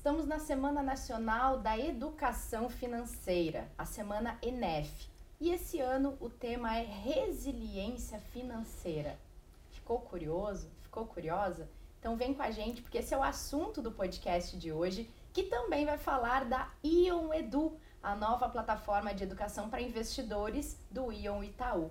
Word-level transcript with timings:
Estamos 0.00 0.24
na 0.24 0.38
Semana 0.38 0.82
Nacional 0.82 1.58
da 1.58 1.78
Educação 1.78 2.70
Financeira, 2.70 3.70
a 3.76 3.84
Semana 3.84 4.38
ENEF. 4.40 5.10
E 5.38 5.50
esse 5.50 5.78
ano 5.78 6.16
o 6.18 6.30
tema 6.30 6.74
é 6.74 6.82
resiliência 6.82 8.18
financeira. 8.32 9.18
Ficou 9.68 10.00
curioso? 10.00 10.70
Ficou 10.80 11.04
curiosa? 11.04 11.68
Então 11.98 12.16
vem 12.16 12.32
com 12.32 12.42
a 12.42 12.50
gente, 12.50 12.80
porque 12.80 12.96
esse 12.96 13.12
é 13.12 13.18
o 13.18 13.22
assunto 13.22 13.82
do 13.82 13.92
podcast 13.92 14.56
de 14.56 14.72
hoje, 14.72 15.06
que 15.34 15.42
também 15.42 15.84
vai 15.84 15.98
falar 15.98 16.46
da 16.46 16.70
Ion 16.82 17.34
Edu, 17.34 17.76
a 18.02 18.16
nova 18.16 18.48
plataforma 18.48 19.12
de 19.12 19.24
educação 19.24 19.68
para 19.68 19.82
investidores 19.82 20.78
do 20.90 21.12
Ion 21.12 21.44
Itaú. 21.44 21.90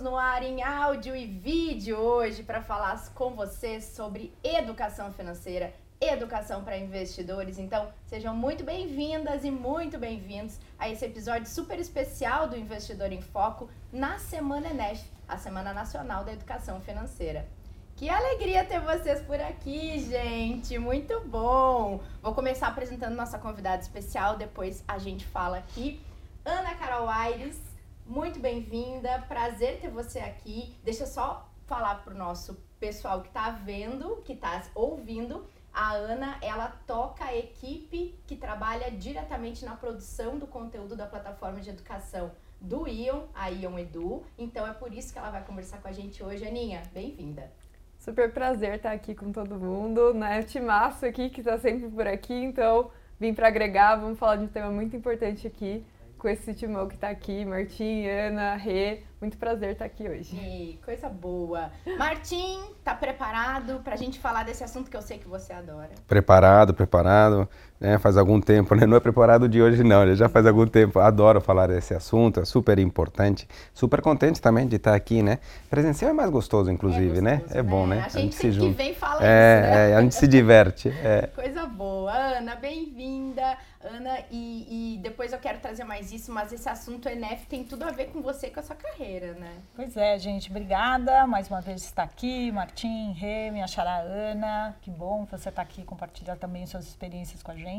Estamos 0.00 0.12
no 0.12 0.16
ar 0.16 0.42
em 0.42 0.62
áudio 0.62 1.14
e 1.14 1.26
vídeo 1.26 1.98
hoje 1.98 2.42
para 2.42 2.62
falar 2.62 2.98
com 3.14 3.34
vocês 3.34 3.84
sobre 3.84 4.32
educação 4.42 5.12
financeira, 5.12 5.74
educação 6.00 6.64
para 6.64 6.78
investidores. 6.78 7.58
Então, 7.58 7.86
sejam 8.06 8.34
muito 8.34 8.64
bem-vindas 8.64 9.44
e 9.44 9.50
muito 9.50 9.98
bem-vindos 9.98 10.58
a 10.78 10.88
esse 10.88 11.04
episódio 11.04 11.46
super 11.46 11.78
especial 11.78 12.48
do 12.48 12.56
Investidor 12.56 13.12
em 13.12 13.20
Foco 13.20 13.68
na 13.92 14.18
Semana 14.18 14.70
ENEF, 14.70 15.04
a 15.28 15.36
Semana 15.36 15.74
Nacional 15.74 16.24
da 16.24 16.32
Educação 16.32 16.80
Financeira. 16.80 17.46
Que 17.94 18.08
alegria 18.08 18.64
ter 18.64 18.80
vocês 18.80 19.20
por 19.20 19.38
aqui, 19.38 19.98
gente! 19.98 20.78
Muito 20.78 21.20
bom! 21.26 22.00
Vou 22.22 22.34
começar 22.34 22.68
apresentando 22.68 23.14
nossa 23.14 23.38
convidada 23.38 23.82
especial, 23.82 24.38
depois 24.38 24.82
a 24.88 24.96
gente 24.96 25.26
fala 25.26 25.58
aqui. 25.58 26.00
Ana 26.42 26.74
Carol 26.74 27.06
Aires, 27.06 27.69
muito 28.10 28.40
bem-vinda, 28.40 29.24
prazer 29.28 29.78
ter 29.80 29.88
você 29.88 30.18
aqui. 30.18 30.74
Deixa 30.82 31.04
eu 31.04 31.06
só 31.06 31.48
falar 31.64 32.02
para 32.02 32.12
o 32.12 32.18
nosso 32.18 32.60
pessoal 32.80 33.20
que 33.20 33.28
está 33.28 33.50
vendo, 33.50 34.16
que 34.24 34.32
está 34.32 34.64
ouvindo. 34.74 35.46
A 35.72 35.92
Ana, 35.92 36.36
ela 36.42 36.76
toca 36.88 37.24
a 37.24 37.36
equipe 37.36 38.18
que 38.26 38.34
trabalha 38.34 38.90
diretamente 38.90 39.64
na 39.64 39.76
produção 39.76 40.40
do 40.40 40.46
conteúdo 40.48 40.96
da 40.96 41.06
plataforma 41.06 41.60
de 41.60 41.70
educação 41.70 42.32
do 42.60 42.88
Ion, 42.88 43.26
a 43.32 43.48
Ion 43.48 43.78
Edu. 43.78 44.24
Então 44.36 44.66
é 44.66 44.72
por 44.72 44.92
isso 44.92 45.12
que 45.12 45.18
ela 45.20 45.30
vai 45.30 45.44
conversar 45.44 45.80
com 45.80 45.86
a 45.86 45.92
gente 45.92 46.20
hoje. 46.20 46.44
Aninha, 46.44 46.82
bem-vinda. 46.92 47.48
Super 47.96 48.32
prazer 48.32 48.74
estar 48.74 48.90
aqui 48.90 49.14
com 49.14 49.30
todo 49.30 49.54
mundo, 49.54 50.12
né? 50.14 50.42
Timaço 50.42 51.06
aqui 51.06 51.30
que 51.30 51.42
está 51.42 51.56
sempre 51.58 51.88
por 51.88 52.08
aqui, 52.08 52.34
então 52.34 52.90
vim 53.20 53.32
para 53.32 53.46
agregar, 53.46 53.94
vamos 53.94 54.18
falar 54.18 54.34
de 54.34 54.46
um 54.46 54.48
tema 54.48 54.68
muito 54.68 54.96
importante 54.96 55.46
aqui 55.46 55.86
com 56.20 56.28
esse 56.28 56.52
timão 56.52 56.86
que 56.86 56.94
está 56.94 57.08
aqui, 57.08 57.46
Martim, 57.46 58.06
Ana, 58.06 58.54
Rê, 58.54 59.02
muito 59.18 59.38
prazer 59.38 59.72
estar 59.72 59.86
aqui 59.86 60.06
hoje. 60.06 60.36
E 60.36 60.78
coisa 60.84 61.08
boa. 61.08 61.72
Martim, 61.98 62.60
tá 62.84 62.94
preparado 62.94 63.80
para 63.82 63.94
a 63.94 63.96
gente 63.96 64.20
falar 64.20 64.44
desse 64.44 64.62
assunto 64.62 64.90
que 64.90 64.96
eu 64.96 65.00
sei 65.00 65.18
que 65.18 65.26
você 65.26 65.54
adora? 65.54 65.90
Preparado, 66.06 66.74
preparado. 66.74 67.48
Né? 67.80 67.98
Faz 67.98 68.18
algum 68.18 68.40
tempo, 68.40 68.74
né? 68.74 68.86
Não 68.86 68.96
é 68.96 69.00
preparado 69.00 69.48
de 69.48 69.62
hoje 69.62 69.82
não, 69.82 70.04
né? 70.04 70.14
já 70.14 70.28
faz 70.28 70.46
algum 70.46 70.66
tempo. 70.66 70.98
Adoro 70.98 71.40
falar 71.40 71.68
desse 71.68 71.94
assunto, 71.94 72.40
é 72.40 72.44
super 72.44 72.78
importante. 72.78 73.48
Super 73.72 74.02
contente 74.02 74.40
também 74.40 74.68
de 74.68 74.76
estar 74.76 74.94
aqui, 74.94 75.22
né? 75.22 75.38
Presencial 75.70 76.10
é 76.10 76.14
mais 76.14 76.28
gostoso, 76.28 76.70
inclusive, 76.70 77.18
é 77.18 77.22
né? 77.22 77.42
É 77.50 77.62
bom, 77.62 77.86
né? 77.86 78.00
A 78.00 78.08
gente, 78.08 78.16
a 78.16 78.20
gente 78.20 78.34
se 78.34 78.52
junta. 78.52 78.68
que 78.68 78.74
vem 78.74 78.94
fala 78.94 79.20
é, 79.22 79.60
isso, 79.60 79.70
né? 79.70 79.90
É, 79.90 79.96
a 79.96 80.02
gente 80.02 80.14
se 80.14 80.28
diverte. 80.28 80.92
É. 81.02 81.28
Coisa 81.34 81.64
boa. 81.64 82.12
Ana, 82.12 82.56
bem-vinda. 82.56 83.56
Ana, 83.82 84.18
e, 84.30 84.96
e, 84.96 84.98
depois 84.98 85.32
eu 85.32 85.38
quero 85.38 85.58
trazer 85.58 85.84
mais 85.84 86.12
isso, 86.12 86.30
mas 86.30 86.52
esse 86.52 86.68
assunto 86.68 87.08
ENEF 87.08 87.46
tem 87.46 87.64
tudo 87.64 87.84
a 87.84 87.90
ver 87.90 88.08
com 88.10 88.20
você 88.20 88.48
e 88.48 88.50
com 88.50 88.60
a 88.60 88.62
sua 88.62 88.76
carreira, 88.76 89.32
né? 89.32 89.54
Pois 89.74 89.96
é, 89.96 90.18
gente, 90.18 90.50
obrigada 90.50 91.26
mais 91.26 91.48
uma 91.48 91.62
vez 91.62 91.82
estar 91.82 92.02
aqui, 92.02 92.52
Martim, 92.52 93.12
Rê, 93.12 93.50
minha 93.50 93.66
xará 93.66 94.00
Ana, 94.00 94.76
que 94.82 94.90
bom 94.90 95.26
você 95.30 95.48
estar 95.48 95.62
aqui 95.62 95.82
compartilhar 95.82 96.36
também 96.36 96.66
suas 96.66 96.86
experiências 96.86 97.42
com 97.42 97.52
a 97.52 97.56
gente. 97.56 97.69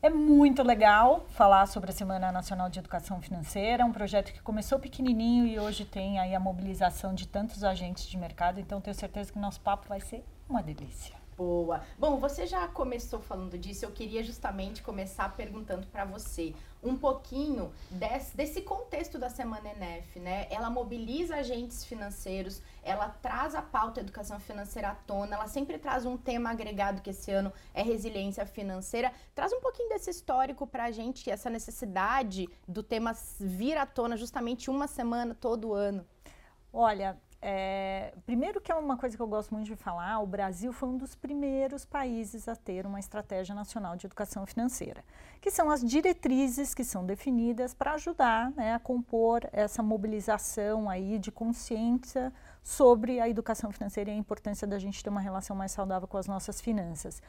É 0.00 0.08
muito 0.08 0.62
legal 0.62 1.26
falar 1.30 1.66
sobre 1.66 1.90
a 1.90 1.92
Semana 1.92 2.30
Nacional 2.30 2.70
de 2.70 2.78
Educação 2.78 3.20
Financeira, 3.20 3.84
um 3.84 3.90
projeto 3.90 4.32
que 4.32 4.40
começou 4.40 4.78
pequenininho 4.78 5.44
e 5.44 5.58
hoje 5.58 5.84
tem 5.84 6.20
aí 6.20 6.36
a 6.36 6.40
mobilização 6.40 7.12
de 7.12 7.26
tantos 7.26 7.64
agentes 7.64 8.06
de 8.06 8.16
mercado, 8.16 8.60
então 8.60 8.80
tenho 8.80 8.94
certeza 8.94 9.32
que 9.32 9.38
nosso 9.40 9.60
papo 9.60 9.88
vai 9.88 10.00
ser 10.00 10.24
uma 10.48 10.62
delícia. 10.62 11.17
Boa. 11.38 11.82
Bom, 11.96 12.16
você 12.16 12.48
já 12.48 12.66
começou 12.66 13.20
falando 13.20 13.56
disso. 13.56 13.84
Eu 13.84 13.92
queria 13.92 14.24
justamente 14.24 14.82
começar 14.82 15.36
perguntando 15.36 15.86
para 15.86 16.04
você 16.04 16.52
um 16.82 16.96
pouquinho 16.98 17.72
desse, 17.88 18.36
desse 18.36 18.60
contexto 18.62 19.20
da 19.20 19.30
Semana 19.30 19.70
ENEF, 19.70 20.18
né? 20.18 20.48
Ela 20.50 20.68
mobiliza 20.68 21.36
agentes 21.36 21.84
financeiros, 21.84 22.60
ela 22.82 23.08
traz 23.08 23.54
a 23.54 23.62
pauta 23.62 24.00
educação 24.00 24.40
financeira 24.40 24.88
à 24.88 24.94
tona, 24.96 25.36
ela 25.36 25.46
sempre 25.46 25.78
traz 25.78 26.04
um 26.04 26.16
tema 26.16 26.50
agregado 26.50 27.02
que 27.02 27.10
esse 27.10 27.30
ano 27.30 27.52
é 27.72 27.82
resiliência 27.82 28.44
financeira. 28.44 29.12
Traz 29.32 29.52
um 29.52 29.60
pouquinho 29.60 29.90
desse 29.90 30.10
histórico 30.10 30.66
para 30.66 30.86
a 30.86 30.90
gente, 30.90 31.30
essa 31.30 31.48
necessidade 31.48 32.48
do 32.66 32.82
tema 32.82 33.12
vir 33.38 33.78
à 33.78 33.86
tona 33.86 34.16
justamente 34.16 34.68
uma 34.68 34.88
semana 34.88 35.36
todo 35.36 35.72
ano. 35.72 36.04
Olha, 36.72 37.16
é, 37.40 38.12
primeiro 38.26 38.60
que 38.60 38.72
é 38.72 38.74
uma 38.74 38.96
coisa 38.96 39.16
que 39.16 39.22
eu 39.22 39.26
gosto 39.26 39.54
muito 39.54 39.66
de 39.66 39.76
falar, 39.76 40.18
o 40.18 40.26
Brasil 40.26 40.72
foi 40.72 40.88
um 40.88 40.96
dos 40.96 41.14
primeiros 41.14 41.84
países 41.84 42.48
a 42.48 42.56
ter 42.56 42.84
uma 42.84 42.98
estratégia 42.98 43.54
nacional 43.54 43.94
de 43.94 44.06
educação 44.06 44.44
financeira, 44.44 45.04
que 45.40 45.50
são 45.50 45.70
as 45.70 45.80
diretrizes 45.80 46.74
que 46.74 46.82
são 46.82 47.06
definidas 47.06 47.72
para 47.72 47.92
ajudar 47.92 48.50
né, 48.52 48.74
a 48.74 48.78
compor 48.80 49.48
essa 49.52 49.82
mobilização 49.84 50.90
aí 50.90 51.16
de 51.16 51.30
consciência 51.30 52.32
sobre 52.60 53.20
a 53.20 53.28
educação 53.28 53.70
financeira 53.70 54.10
e 54.10 54.14
a 54.14 54.16
importância 54.16 54.66
da 54.66 54.78
gente 54.78 55.02
ter 55.02 55.10
uma 55.10 55.20
relação 55.20 55.54
mais 55.54 55.70
saudável 55.70 56.08
com 56.08 56.16
as 56.16 56.26
nossas 56.26 56.60
finanças. 56.60 57.22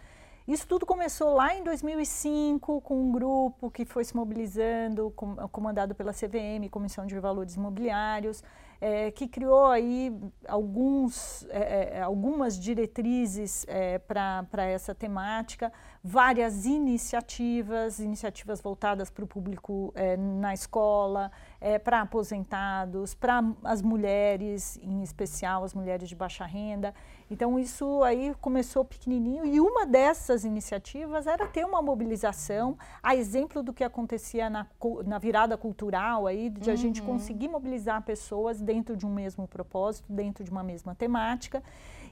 Isso 0.47 0.67
tudo 0.67 0.83
começou 0.83 1.35
lá 1.35 1.53
em 1.53 1.63
2005 1.63 2.81
com 2.81 2.99
um 2.99 3.11
grupo 3.11 3.69
que 3.69 3.85
foi 3.85 4.03
se 4.03 4.15
mobilizando, 4.15 5.13
com, 5.15 5.35
comandado 5.49 5.93
pela 5.93 6.11
CVM, 6.11 6.67
Comissão 6.71 7.05
de 7.05 7.19
Valores 7.19 7.55
Imobiliários, 7.55 8.43
é, 8.81 9.11
que 9.11 9.27
criou 9.27 9.67
aí 9.67 10.11
alguns, 10.47 11.45
é, 11.49 11.97
é 11.97 12.01
algumas 12.01 12.57
diretrizes 12.57 13.65
é, 13.67 13.99
para 13.99 14.63
essa 14.65 14.95
temática, 14.95 15.71
várias 16.03 16.65
iniciativas, 16.65 17.99
iniciativas 17.99 18.61
voltadas 18.61 19.09
para 19.09 19.23
o 19.23 19.27
público 19.27 19.91
é, 19.95 20.15
na 20.15 20.53
escola, 20.53 21.31
é, 21.59 21.77
para 21.77 22.01
aposentados, 22.01 23.13
para 23.13 23.43
as 23.63 23.81
mulheres, 23.81 24.79
em 24.81 25.03
especial 25.03 25.63
as 25.63 25.73
mulheres 25.73 26.07
de 26.07 26.15
baixa 26.15 26.45
renda. 26.45 26.93
Então 27.29 27.59
isso 27.59 28.01
aí 28.03 28.33
começou 28.39 28.85
pequenininho 28.85 29.45
e 29.45 29.59
uma 29.59 29.85
dessas 29.85 30.45
iniciativas 30.45 31.27
era 31.27 31.45
ter 31.45 31.65
uma 31.65 31.81
mobilização, 31.81 32.77
a 33.03 33.15
exemplo 33.15 33.61
do 33.61 33.73
que 33.73 33.83
acontecia 33.83 34.49
na, 34.49 34.65
na 35.05 35.19
virada 35.19 35.57
cultural 35.57 36.25
aí, 36.25 36.49
de 36.49 36.69
uhum. 36.69 36.73
a 36.73 36.77
gente 36.77 37.01
uhum. 37.01 37.07
conseguir 37.07 37.49
mobilizar 37.49 38.01
pessoas 38.03 38.61
dentro 38.61 38.95
de 38.95 39.05
um 39.05 39.13
mesmo 39.13 39.47
propósito, 39.47 40.11
dentro 40.11 40.43
de 40.43 40.49
uma 40.49 40.63
mesma 40.63 40.95
temática. 40.95 41.61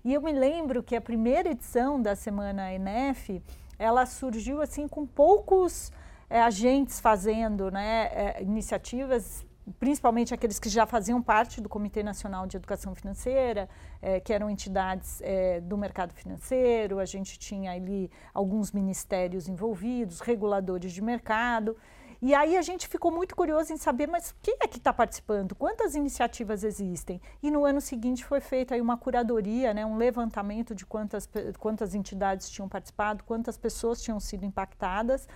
E 0.07 0.13
eu 0.13 0.21
me 0.21 0.31
lembro 0.31 0.81
que 0.81 0.95
a 0.95 1.01
primeira 1.01 1.49
edição 1.49 2.01
da 2.01 2.15
Semana 2.15 2.73
ENEF, 2.73 3.43
ela 3.77 4.05
surgiu 4.05 4.61
assim 4.61 4.87
com 4.87 5.05
poucos 5.05 5.91
é, 6.29 6.41
agentes 6.41 6.97
fazendo 7.01 7.69
né, 7.69 8.05
é, 8.13 8.41
iniciativas, 8.41 9.45
principalmente 9.77 10.33
aqueles 10.33 10.59
que 10.59 10.69
já 10.69 10.85
faziam 10.85 11.21
parte 11.21 11.59
do 11.59 11.67
Comitê 11.67 12.03
Nacional 12.03 12.47
de 12.47 12.55
Educação 12.55 12.95
Financeira, 12.95 13.67
é, 14.01 14.21
que 14.21 14.31
eram 14.31 14.49
entidades 14.49 15.21
do 15.63 15.77
mercado 15.77 16.13
financeiro, 16.13 16.99
a 16.99 17.05
gente 17.05 17.37
tinha 17.37 17.73
ali 17.73 18.09
alguns 18.33 18.71
ministérios 18.71 19.49
envolvidos, 19.49 20.21
reguladores 20.21 20.93
de 20.93 21.01
mercado. 21.01 21.75
E 22.19 22.33
aí 22.33 22.57
a 22.57 22.61
gente 22.63 22.87
ficou 22.87 23.11
muito 23.11 23.35
curioso 23.35 23.71
em 23.71 23.77
saber, 23.77 24.07
mas 24.07 24.33
quem 24.41 24.57
é 24.59 24.67
que 24.67 24.77
está 24.77 24.91
participando? 24.91 25.53
Quantas 25.53 25.93
iniciativas 25.93 26.63
existem? 26.63 27.21
E 27.43 27.51
no 27.51 27.63
ano 27.63 27.79
seguinte 27.79 28.25
foi 28.25 28.39
feita 28.39 28.73
aí 28.73 28.81
uma 28.81 28.97
curadoria, 28.97 29.71
né, 29.73 29.85
um 29.85 29.97
levantamento 29.97 30.73
de 30.73 30.83
quantas, 30.83 31.29
quantas 31.59 31.93
entidades 31.93 32.49
tinham 32.49 32.67
participado, 32.67 33.23
quantas 33.23 33.55
pessoas 33.55 34.01
tinham 34.01 34.19
sido 34.19 34.45
impactadas. 34.45 35.27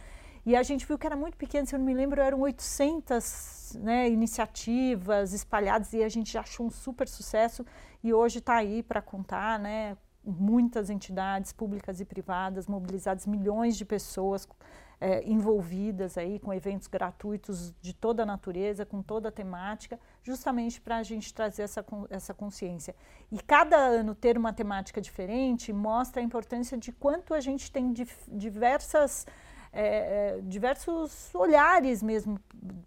E 0.43 0.55
a 0.55 0.63
gente 0.63 0.87
viu 0.87 0.97
que 0.97 1.05
era 1.05 1.15
muito 1.15 1.37
pequeno, 1.37 1.67
se 1.67 1.75
eu 1.75 1.79
não 1.79 1.85
me 1.85 1.93
lembro, 1.93 2.19
eram 2.19 2.39
800 2.41 3.77
né, 3.79 4.09
iniciativas 4.09 5.33
espalhadas 5.33 5.93
e 5.93 6.03
a 6.03 6.09
gente 6.09 6.35
achou 6.35 6.65
um 6.65 6.71
super 6.71 7.07
sucesso 7.07 7.63
e 8.03 8.11
hoje 8.11 8.39
está 8.39 8.55
aí 8.55 8.81
para 8.81 9.03
contar, 9.03 9.59
né, 9.59 9.95
muitas 10.23 10.89
entidades 10.89 11.51
públicas 11.51 11.99
e 11.99 12.05
privadas 12.05 12.65
mobilizadas, 12.65 13.27
milhões 13.27 13.77
de 13.77 13.85
pessoas 13.85 14.47
é, 15.01 15.27
envolvidas 15.27 16.15
aí 16.15 16.39
com 16.39 16.53
eventos 16.53 16.87
gratuitos 16.87 17.73
de 17.81 17.91
toda 17.91 18.21
a 18.21 18.25
natureza, 18.25 18.85
com 18.85 19.01
toda 19.01 19.29
a 19.29 19.31
temática, 19.31 19.99
justamente 20.21 20.79
para 20.79 20.97
a 20.97 21.03
gente 21.03 21.33
trazer 21.33 21.63
essa, 21.63 21.83
essa 22.11 22.35
consciência. 22.35 22.95
E 23.31 23.41
cada 23.41 23.75
ano 23.75 24.13
ter 24.13 24.37
uma 24.37 24.53
temática 24.53 25.01
diferente 25.01 25.73
mostra 25.73 26.21
a 26.21 26.23
importância 26.23 26.77
de 26.77 26.91
quanto 26.91 27.33
a 27.33 27.39
gente 27.39 27.71
tem 27.71 27.91
diversas 28.27 29.25
é, 29.73 30.35
é, 30.35 30.41
diversos 30.41 31.33
olhares 31.33 32.03
mesmo 32.03 32.37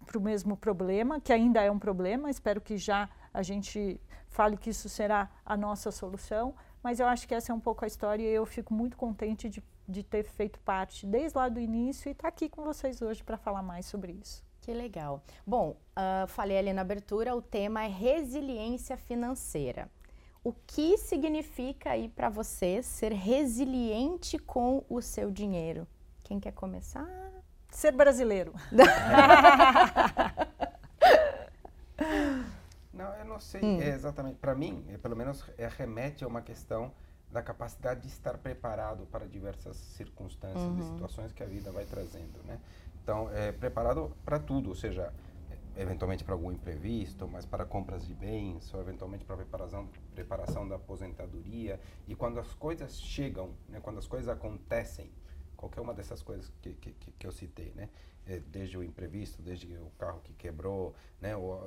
para 0.05 0.17
o 0.17 0.21
mesmo 0.21 0.55
problema, 0.55 1.19
que 1.19 1.33
ainda 1.33 1.61
é 1.61 1.69
um 1.69 1.79
problema. 1.79 2.29
Espero 2.29 2.61
que 2.61 2.77
já 2.77 3.09
a 3.33 3.41
gente 3.41 3.99
fale 4.29 4.55
que 4.55 4.69
isso 4.69 4.87
será 4.87 5.29
a 5.45 5.57
nossa 5.57 5.91
solução. 5.91 6.53
Mas 6.83 6.99
eu 6.99 7.07
acho 7.07 7.27
que 7.27 7.33
essa 7.33 7.51
é 7.51 7.55
um 7.55 7.59
pouco 7.59 7.83
a 7.83 7.87
história 7.87 8.21
e 8.21 8.27
eu 8.27 8.45
fico 8.45 8.71
muito 8.71 8.95
contente 8.95 9.49
de, 9.49 9.63
de 9.87 10.03
ter 10.03 10.23
feito 10.23 10.59
parte 10.59 11.05
desde 11.05 11.37
lá 11.37 11.47
do 11.49 11.59
início 11.59 12.09
e 12.09 12.11
estar 12.11 12.23
tá 12.23 12.29
aqui 12.29 12.49
com 12.49 12.63
vocês 12.63 13.01
hoje 13.01 13.23
para 13.23 13.37
falar 13.37 13.61
mais 13.61 13.85
sobre 13.85 14.13
isso. 14.13 14.43
Que 14.61 14.73
legal. 14.73 15.23
Bom, 15.45 15.77
uh, 15.95 16.27
falei 16.27 16.57
ali 16.57 16.73
na 16.73 16.81
abertura, 16.81 17.35
o 17.35 17.41
tema 17.41 17.83
é 17.83 17.87
resiliência 17.87 18.97
financeira. 18.97 19.89
O 20.43 20.53
que 20.53 20.97
significa 20.97 21.91
aí 21.91 22.09
para 22.09 22.29
você 22.29 22.81
ser 22.81 23.11
resiliente 23.11 24.39
com 24.39 24.83
o 24.89 25.01
seu 25.01 25.31
dinheiro? 25.31 25.87
Quem 26.23 26.39
quer 26.39 26.51
começar? 26.51 27.07
Ser 27.69 27.91
brasileiro. 27.91 28.53
não, 32.93 33.13
eu 33.15 33.25
não 33.25 33.39
sei 33.39 33.61
hum. 33.63 33.81
é 33.81 33.89
exatamente. 33.89 34.37
Para 34.37 34.55
mim, 34.55 34.85
é, 34.89 34.97
pelo 34.97 35.15
menos, 35.15 35.43
é, 35.57 35.67
remete 35.67 36.23
a 36.23 36.27
uma 36.27 36.41
questão 36.41 36.91
da 37.35 37.43
capacidade 37.43 37.99
de 37.99 38.07
estar 38.07 38.37
preparado 38.37 39.05
para 39.07 39.27
diversas 39.27 39.75
circunstâncias 39.75 40.63
uhum. 40.63 40.79
e 40.79 40.83
situações 40.83 41.33
que 41.33 41.43
a 41.43 41.45
vida 41.45 41.69
vai 41.69 41.83
trazendo, 41.83 42.41
né? 42.45 42.57
Então, 43.03 43.29
é 43.29 43.51
preparado 43.51 44.15
para 44.23 44.39
tudo, 44.39 44.69
ou 44.69 44.75
seja, 44.75 45.13
eventualmente 45.75 46.23
para 46.23 46.33
algum 46.33 46.49
imprevisto, 46.49 47.27
mas 47.27 47.45
para 47.45 47.65
compras 47.65 48.07
de 48.07 48.13
bens, 48.13 48.73
ou 48.73 48.79
eventualmente 48.79 49.25
para 49.25 49.35
preparação, 49.35 49.89
preparação 50.13 50.65
da 50.65 50.77
aposentadoria. 50.77 51.77
E 52.07 52.15
quando 52.15 52.39
as 52.39 52.53
coisas 52.53 52.97
chegam, 52.97 53.49
né, 53.67 53.81
quando 53.81 53.99
as 53.99 54.07
coisas 54.07 54.29
acontecem, 54.29 55.11
qualquer 55.65 55.81
uma 55.81 55.93
dessas 55.93 56.21
coisas 56.21 56.51
que, 56.61 56.73
que, 56.73 56.91
que 56.91 57.27
eu 57.27 57.31
citei, 57.31 57.73
né? 57.75 57.89
É, 58.27 58.39
desde 58.39 58.77
o 58.77 58.83
imprevisto, 58.83 59.41
desde 59.41 59.67
o 59.77 59.91
carro 59.99 60.19
que 60.23 60.33
quebrou, 60.33 60.95
né? 61.21 61.35
Ou 61.35 61.59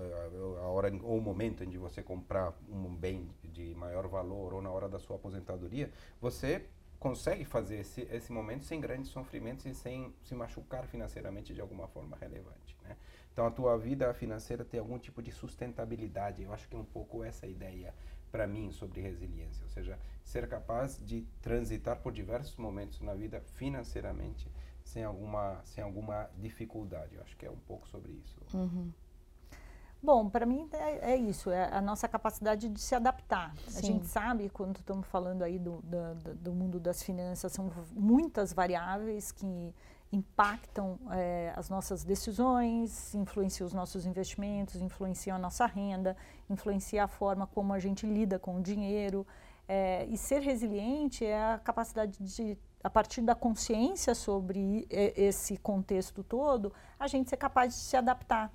a, 0.59 0.69
hora 0.69 0.93
ou 1.03 1.19
o 1.19 1.21
momento 1.21 1.63
em 1.63 1.69
de 1.69 1.79
você 1.79 2.03
comprar 2.03 2.53
um 2.69 2.95
bem 2.95 3.29
de 3.45 3.75
maior 3.75 4.07
valor 4.09 4.55
ou 4.55 4.63
na 4.63 4.71
hora 4.71 4.89
da 4.89 4.99
sua 4.99 5.17
aposentadoria, 5.17 5.91
você 6.21 6.65
consegue 6.99 7.45
fazer 7.45 7.81
esse, 7.81 8.03
esse 8.11 8.33
momento 8.33 8.65
sem 8.65 8.81
grandes 8.81 9.11
sofrimentos 9.11 9.65
e 9.67 9.75
sem 9.75 10.13
se 10.25 10.35
machucar 10.35 10.85
financeiramente 10.87 11.55
de 11.55 11.61
alguma 11.61 11.87
forma 11.87 12.17
relevante. 12.17 12.77
Né? 12.83 12.97
Então, 13.33 13.47
a 13.47 13.51
tua 13.53 13.79
vida 13.79 14.13
financeira 14.15 14.65
tem 14.65 14.81
algum 14.81 14.99
tipo 14.99 15.23
de 15.23 15.31
sustentabilidade. 15.31 16.43
Eu 16.43 16.53
acho 16.53 16.69
que 16.69 16.75
é 16.75 16.79
um 16.79 16.85
pouco 16.85 17.23
essa 17.23 17.47
ideia 17.47 17.95
para 18.31 18.47
mim 18.47 18.71
sobre 18.71 19.01
resiliência, 19.01 19.65
ou 19.65 19.71
seja, 19.71 19.99
ser 20.23 20.49
capaz 20.49 20.99
de 21.05 21.27
transitar 21.41 21.97
por 22.01 22.13
diversos 22.13 22.57
momentos 22.57 23.01
na 23.01 23.15
vida 23.15 23.41
financeiramente 23.55 24.51
sem 24.85 25.05
alguma, 25.05 25.61
sem 25.65 25.85
alguma 25.85 26.29
dificuldade. 26.39 27.15
Eu 27.15 27.23
acho 27.23 27.37
que 27.37 27.47
é 27.47 27.51
um 27.51 27.59
pouco 27.59 27.87
sobre 27.89 28.13
isso. 28.13 28.41
Uhum. 28.55 28.93
Bom, 30.01 30.31
para 30.31 30.47
mim 30.47 30.69
é, 30.73 31.13
é, 31.13 31.17
isso, 31.17 31.51
é 31.51 31.75
a 31.75 31.81
nossa 31.81 32.07
capacidade 32.07 32.69
de 32.69 32.81
se 32.81 32.95
adaptar. 32.95 33.53
Sim. 33.67 33.79
A 33.79 33.83
gente 33.83 34.07
sabe, 34.07 34.49
quando 34.49 34.77
estamos 34.77 35.07
falando 35.09 35.43
aí 35.43 35.59
do, 35.59 35.83
do, 35.83 36.35
do, 36.35 36.53
mundo 36.53 36.79
das 36.79 37.03
finanças, 37.03 37.53
são 37.53 37.71
muitas 37.93 38.53
variáveis 38.53 39.33
que 39.33 39.75
impactam 40.13 40.99
é, 41.13 41.53
as 41.57 41.69
nossas 41.69 42.03
decisões, 42.05 43.15
influenciam 43.15 43.67
os 43.67 43.75
nossos 43.75 44.07
investimentos, 44.07 44.77
influenciam 44.77 45.37
a 45.37 45.39
nossa 45.39 45.67
renda, 45.67 46.17
influenciam 46.49 47.05
a 47.05 47.09
forma 47.09 47.47
como 47.47 47.73
a 47.73 47.79
gente 47.79 48.07
lida 48.07 48.39
com 48.39 48.57
o 48.57 48.63
dinheiro. 48.63 49.27
É, 49.69 50.07
e 50.07 50.17
ser 50.17 50.41
resiliente 50.41 51.27
é 51.27 51.53
a 51.53 51.59
capacidade 51.59 52.19
de, 52.19 52.57
a 52.83 52.89
partir 52.89 53.21
da 53.21 53.35
consciência 53.35 54.15
sobre 54.15 54.87
esse 54.91 55.59
contexto 55.59 56.25
todo, 56.25 56.73
a 56.99 57.07
gente 57.07 57.29
ser 57.29 57.37
capaz 57.37 57.75
de 57.75 57.81
se 57.81 57.97
adaptar. 57.97 58.51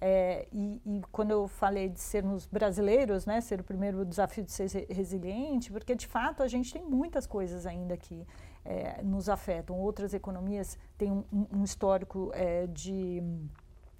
É, 0.00 0.46
e, 0.52 0.80
e, 0.86 1.02
quando 1.10 1.32
eu 1.32 1.48
falei 1.48 1.88
de 1.88 1.98
sermos 1.98 2.46
brasileiros, 2.46 3.26
né, 3.26 3.40
ser 3.40 3.60
o 3.60 3.64
primeiro 3.64 4.04
desafio 4.04 4.44
de 4.44 4.52
ser 4.52 4.86
resiliente, 4.88 5.72
porque 5.72 5.94
de 5.94 6.06
fato 6.06 6.42
a 6.42 6.46
gente 6.46 6.72
tem 6.72 6.84
muitas 6.84 7.26
coisas 7.26 7.66
ainda 7.66 7.96
que 7.96 8.24
é, 8.68 9.02
nos 9.02 9.30
afetam. 9.30 9.80
Outras 9.80 10.12
economias 10.12 10.78
têm 10.98 11.10
um, 11.10 11.24
um 11.50 11.64
histórico 11.64 12.30
é, 12.34 12.66
de 12.66 13.22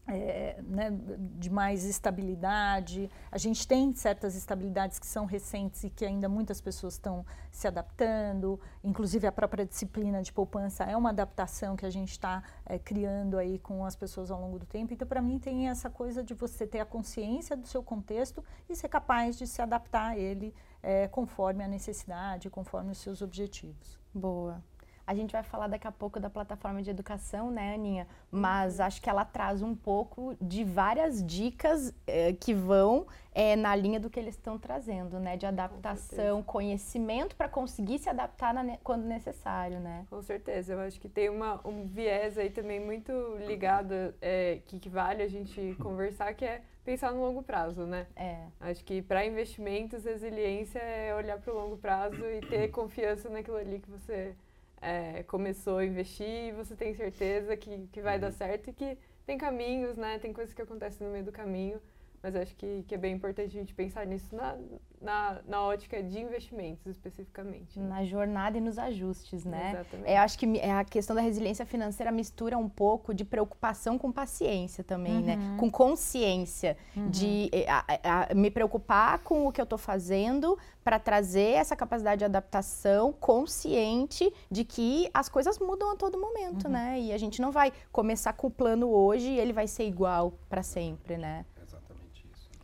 é, 0.09 0.59
né, 0.63 0.91
de 1.37 1.51
mais 1.51 1.85
estabilidade. 1.85 3.11
A 3.31 3.37
gente 3.37 3.69
tem 3.69 3.93
certas 3.95 4.35
estabilidades 4.35 4.99
que 4.99 5.07
são 5.07 5.27
recentes 5.27 5.85
e 5.85 5.91
que 5.91 6.05
ainda 6.05 6.29
muitas 6.29 6.61
pessoas 6.61 6.95
estão 6.95 7.25
se 7.51 7.69
adaptando. 7.69 8.59
Inclusive 8.83 9.27
a 9.27 9.33
própria 9.33 9.67
disciplina 9.67 10.23
de 10.23 10.33
poupança 10.33 10.85
é 10.85 10.97
uma 10.97 11.11
adaptação 11.11 11.77
que 11.77 11.85
a 11.85 11.91
gente 11.91 12.13
está 12.13 12.43
é, 12.65 12.79
criando 12.79 13.37
aí 13.37 13.59
com 13.59 13.85
as 13.85 13.95
pessoas 13.95 14.31
ao 14.31 14.41
longo 14.41 14.59
do 14.59 14.67
tempo. 14.67 14.95
Então, 14.95 15.07
para 15.07 15.21
mim, 15.21 15.39
tem 15.39 15.69
essa 15.69 15.91
coisa 15.91 16.25
de 16.25 16.33
você 16.33 16.67
ter 16.67 16.81
a 16.81 16.87
consciência 16.87 17.55
do 17.55 17.67
seu 17.67 17.83
contexto 17.83 18.43
e 18.69 18.75
ser 18.75 18.89
capaz 18.89 19.37
de 19.37 19.47
se 19.47 19.61
adaptar 19.61 20.13
a 20.13 20.19
ele 20.19 20.55
é, 20.83 21.07
conforme 21.07 21.63
a 21.63 21.69
necessidade, 21.69 22.49
conforme 22.49 22.93
os 22.93 22.99
seus 22.99 23.21
objetivos. 23.21 23.98
Boa. 24.15 24.63
A 25.09 25.15
gente 25.15 25.33
vai 25.33 25.43
falar 25.43 25.69
daqui 25.69 25.87
a 25.87 25.91
pouco 25.91 26.21
da 26.21 26.29
plataforma 26.29 26.83
de 26.83 26.91
educação, 26.91 27.51
né, 27.51 27.73
Aninha? 27.73 28.07
Mas 28.31 28.79
acho 28.79 29.01
que 29.01 29.09
ela 29.09 29.25
traz 29.25 29.63
um 29.63 29.75
pouco 29.75 30.37
de 30.39 30.65
várias 30.65 31.25
dicas 31.25 31.95
eh, 32.07 32.35
que 32.35 32.53
vão 32.53 33.07
eh, 33.35 33.57
na 33.57 33.75
linha 33.75 33.99
do 33.99 34.11
que 34.11 34.21
eles 34.21 34.35
estão 34.35 34.59
trazendo, 34.59 35.19
né? 35.19 35.35
De 35.39 35.47
adaptação, 35.47 36.43
conhecimento 36.43 37.37
para 37.37 37.49
conseguir 37.49 37.99
se 37.99 38.11
adaptar 38.11 38.53
na, 38.53 38.77
quando 38.85 39.07
necessário, 39.07 39.81
né? 39.81 40.05
Com 40.11 40.21
certeza. 40.21 40.75
Eu 40.75 40.81
acho 40.81 41.01
que 41.01 41.09
tem 41.09 41.31
uma, 41.31 41.59
um 41.67 41.87
viés 41.87 42.37
aí 42.37 42.51
também 42.51 42.79
muito 42.79 43.11
ligado, 43.47 43.95
é, 44.21 44.61
que, 44.67 44.79
que 44.79 44.91
vale 44.91 45.23
a 45.23 45.29
gente 45.29 45.75
conversar, 45.81 46.35
que 46.35 46.45
é 46.45 46.61
pensar 46.85 47.13
no 47.13 47.23
longo 47.23 47.43
prazo, 47.43 47.87
né? 47.87 48.07
É. 48.15 48.41
Acho 48.61 48.85
que 48.85 49.01
para 49.01 49.25
investimentos, 49.25 50.05
resiliência 50.05 50.81
é 50.81 51.15
olhar 51.15 51.39
para 51.39 51.51
o 51.51 51.57
longo 51.57 51.79
prazo 51.79 52.23
e 52.27 52.43
ter 52.43 52.69
confiança 52.69 53.31
naquilo 53.31 53.57
ali 53.57 53.79
que 53.79 53.91
você 53.91 54.35
é, 54.81 55.23
começou 55.25 55.79
a 55.79 55.85
investir 55.85 56.49
e 56.49 56.53
você 56.53 56.75
tem 56.75 56.95
certeza 56.95 57.57
que, 57.57 57.89
que 57.93 58.01
vai 58.01 58.15
uhum. 58.15 58.21
dar 58.21 58.33
certo 58.33 58.71
e 58.71 58.73
que 58.73 58.99
tem 59.27 59.37
caminhos, 59.37 59.97
né? 59.97 60.19
Tem 60.19 60.33
coisas 60.33 60.55
que 60.55 60.63
acontecem 60.63 61.07
no 61.07 61.13
meio 61.13 61.25
do 61.25 61.33
caminho, 61.33 61.81
mas 62.23 62.35
acho 62.35 62.55
que, 62.57 62.85
que 62.87 62.95
é 62.95 62.99
bem 62.99 63.15
importante 63.15 63.57
a 63.57 63.61
gente 63.61 63.75
pensar 63.75 64.05
nisso 64.07 64.35
na, 64.35 64.57
na, 65.01 65.41
na 65.47 65.63
ótica 65.63 66.03
de 66.03 66.19
investimentos 66.21 66.87
especificamente. 66.87 67.79
Né? 67.79 67.89
Na 67.89 68.05
jornada 68.05 68.59
e 68.59 68.61
nos 68.61 68.79
ajustes, 68.79 69.45
né? 69.45 69.73
Exatamente. 69.75 70.09
É, 70.09 70.17
eu 70.17 70.23
acho 70.23 70.39
que 70.39 70.61
a 70.61 70.85
questão 70.85 71.15
da 71.15 71.23
resiliência 71.23 71.65
financeira 71.65 72.11
mistura 72.11 72.59
um 72.59 72.69
pouco 72.69 73.15
de 73.15 73.25
preocupação 73.25 73.97
com 73.97 74.11
paciência 74.11 74.83
também, 74.83 75.23
né? 75.23 75.37
uhum. 75.37 75.53
né? 75.53 75.57
Com 75.59 75.71
consciência 75.71 76.77
uhum. 76.97 77.09
de 77.09 77.51
eh, 77.53 77.67
a, 77.69 77.85
a, 78.31 78.35
me 78.35 78.51
preocupar 78.51 79.21
com 79.21 79.47
o 79.47 79.53
que 79.53 79.61
eu 79.61 79.65
estou 79.65 79.79
fazendo 79.79 80.59
para 80.83 80.99
trazer 80.99 81.53
essa 81.53 81.77
capacidade 81.77 82.21
de 82.21 82.25
adaptação 82.25 83.13
consciente 83.13 84.33
de 84.51 84.65
que 84.65 85.09
as 85.15 85.29
coisas 85.29 85.59
mudam 85.59 85.93
a 85.93 85.97
todo 85.97 86.19
momento, 86.19 86.65
uhum. 86.65 86.73
né? 86.73 87.01
E 87.01 87.13
a 87.13 87.19
gente 87.19 87.41
não 87.41 87.53
vai 87.53 87.73
começar 87.93 88.33
com 88.33 88.49
o 88.49 88.51
plano 88.51 88.89
hoje 88.89 89.29
e 89.31 89.39
ele 89.39 89.53
vai 89.53 89.69
ser 89.69 89.85
igual 89.85 90.33
para 90.49 90.65
sempre, 90.65 91.17
né? 91.17 91.45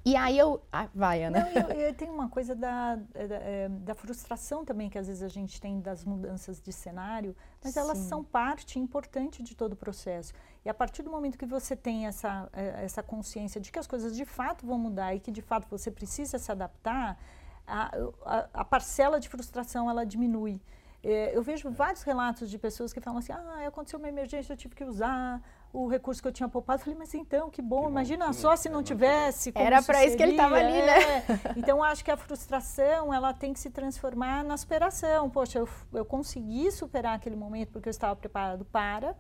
E 0.05 0.17
aí 0.17 0.39
eu. 0.39 0.63
Ah, 0.71 0.87
vai, 0.95 1.25
Ana. 1.25 1.41
Não, 1.41 1.49
eu, 1.49 1.81
eu 1.81 1.95
tenho 1.95 2.13
uma 2.13 2.29
coisa 2.29 2.55
da, 2.55 2.97
da, 2.97 3.37
é, 3.37 3.69
da, 3.71 3.95
frustração 3.95 4.63
também 4.63 4.91
que 4.91 4.99
às 4.99 5.07
vezes 5.07 5.23
a 5.23 5.29
gente 5.29 5.59
tem 5.59 5.81
das 5.81 6.05
mudanças 6.05 6.61
de 6.61 6.73
cenário, 6.73 7.35
mas 7.63 7.73
Sim. 7.73 7.81
elas 7.81 7.99
são 7.99 8.23
parte 8.23 8.79
importante 8.79 9.43
de 9.43 9.57
todo 9.57 9.73
o 9.73 9.77
processo. 9.77 10.35
E 10.63 10.69
a 10.69 10.75
partir 10.75 11.03
do 11.03 11.11
momento 11.11 11.39
que 11.39 11.47
você 11.47 11.75
tem 11.75 12.07
essa, 12.07 12.51
é, 12.53 12.85
essa 12.85 13.03
consciência 13.03 13.59
de 13.59 13.73
que 13.73 13.79
as 13.79 13.87
coisas 13.87 14.15
de 14.15 14.27
fato 14.27 14.67
vão 14.67 14.79
mudar 14.79 15.15
e 15.15 15.21
que 15.21 15.31
de 15.31 15.41
fato 15.41 15.67
você 15.71 15.91
precisa 15.91 16.39
se 16.39 16.53
adaptar, 16.53 17.19
a, 17.67 17.97
a, 18.27 18.49
a 18.53 18.65
parcela 18.65 19.19
de 19.19 19.29
frustração 19.31 19.89
ela 19.89 20.05
diminui. 20.05 20.61
É, 21.03 21.37
eu 21.37 21.43
vejo 21.43 21.71
vários 21.71 22.03
relatos 22.03 22.51
de 22.51 22.59
pessoas 22.59 22.93
que 22.93 23.01
falam 23.01 23.21
assim: 23.21 23.33
ah, 23.33 23.67
aconteceu 23.67 23.99
uma 23.99 24.09
emergência, 24.09 24.53
eu 24.53 24.57
tive 24.57 24.75
que 24.75 24.85
usar 24.85 25.43
o 25.75 25.89
recurso 25.89 26.23
que 26.23 26.29
eu 26.29 26.33
tinha 26.33 26.49
poupado. 26.49 26.81
Falei, 26.81 26.97
mas 26.97 27.13
então, 27.15 27.51
que 27.51 27.61
bom, 27.61 27.83
que 27.83 27.89
imagina 27.89 28.27
bom, 28.27 28.33
só 28.33 28.55
se 28.55 28.69
não 28.69 28.83
tivesse. 28.83 29.53
Era 29.57 29.83
para 29.83 30.05
isso 30.05 30.17
que 30.17 30.23
ele 30.23 30.33
estava 30.33 30.55
ali, 30.55 30.73
né? 30.73 31.19
É. 31.19 31.25
Então, 31.57 31.83
acho 31.83 32.05
que 32.05 32.11
a 32.11 32.17
frustração, 32.17 33.13
ela 33.13 33.35
tem 33.35 33.53
que 33.53 33.59
se 33.59 33.69
transformar 33.71 34.45
na 34.45 34.57
superação. 34.57 35.29
Poxa, 35.29 35.59
eu, 35.59 35.69
eu 35.93 36.05
consegui 36.05 36.71
superar 36.71 37.17
aquele 37.17 37.35
momento 37.35 37.73
porque 37.73 37.89
eu 37.89 37.91
estava 37.91 38.15
preparado 38.15 38.65
para. 38.65 39.17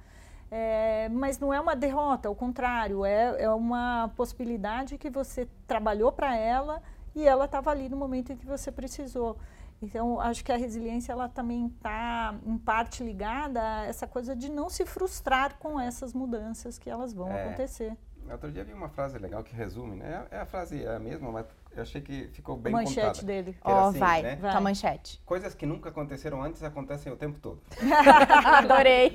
É, 0.51 1.09
mas 1.09 1.41
não 1.41 1.53
é 1.53 1.61
uma 1.61 1.75
derrota, 1.75 2.29
ao 2.29 2.35
contrário, 2.35 3.05
é, 3.05 3.43
é 3.43 3.51
uma 3.51 4.13
possibilidade 4.15 4.97
que 4.97 5.11
você 5.11 5.49
trabalhou 5.67 6.13
para 6.13 6.37
ela 6.37 6.81
e 7.17 7.27
ela 7.27 7.47
estava 7.47 7.71
ali 7.71 7.89
no 7.89 7.97
momento 7.97 8.33
em 8.33 8.37
que 8.37 8.47
você 8.47 8.71
precisou. 8.71 9.37
Então, 9.85 10.19
acho 10.19 10.43
que 10.43 10.51
a 10.51 10.57
resiliência 10.57 11.13
ela 11.13 11.29
também 11.29 11.67
está, 11.67 12.35
em 12.47 12.57
parte, 12.57 13.05
ligada 13.05 13.61
a 13.61 13.85
essa 13.85 14.07
coisa 14.07 14.35
de 14.35 14.51
não 14.51 14.71
se 14.71 14.87
frustrar 14.87 15.57
com 15.59 15.79
essas 15.79 16.15
mudanças 16.15 16.79
que 16.79 16.89
elas 16.89 17.13
vão 17.13 17.31
é, 17.31 17.45
acontecer. 17.45 17.95
Outro 18.31 18.51
dia 18.51 18.65
vi 18.65 18.73
uma 18.73 18.89
frase 18.89 19.19
legal 19.19 19.45
que 19.45 19.55
resume, 19.55 19.97
né? 19.97 20.27
É 20.31 20.39
a 20.39 20.47
frase 20.47 20.83
é 20.83 20.97
a 20.97 20.99
mesma, 20.99 21.31
mas 21.31 21.47
eu 21.77 21.83
achei 21.83 22.01
que 22.01 22.29
ficou 22.29 22.57
bem 22.57 22.73
manchete 22.73 23.21
contada. 23.21 23.27
dele. 23.27 23.57
Ó, 23.63 23.71
oh, 23.71 23.89
assim, 23.89 23.99
vai, 23.99 24.23
né? 24.23 24.37
vai. 24.37 24.53
Tua 24.53 24.61
manchete. 24.63 25.21
Coisas 25.27 25.55
que 25.55 25.67
nunca 25.67 25.91
aconteceram 25.91 26.43
antes 26.43 26.63
acontecem 26.63 27.13
o 27.13 27.17
tempo 27.17 27.39
todo. 27.39 27.61
Adorei. 28.47 29.15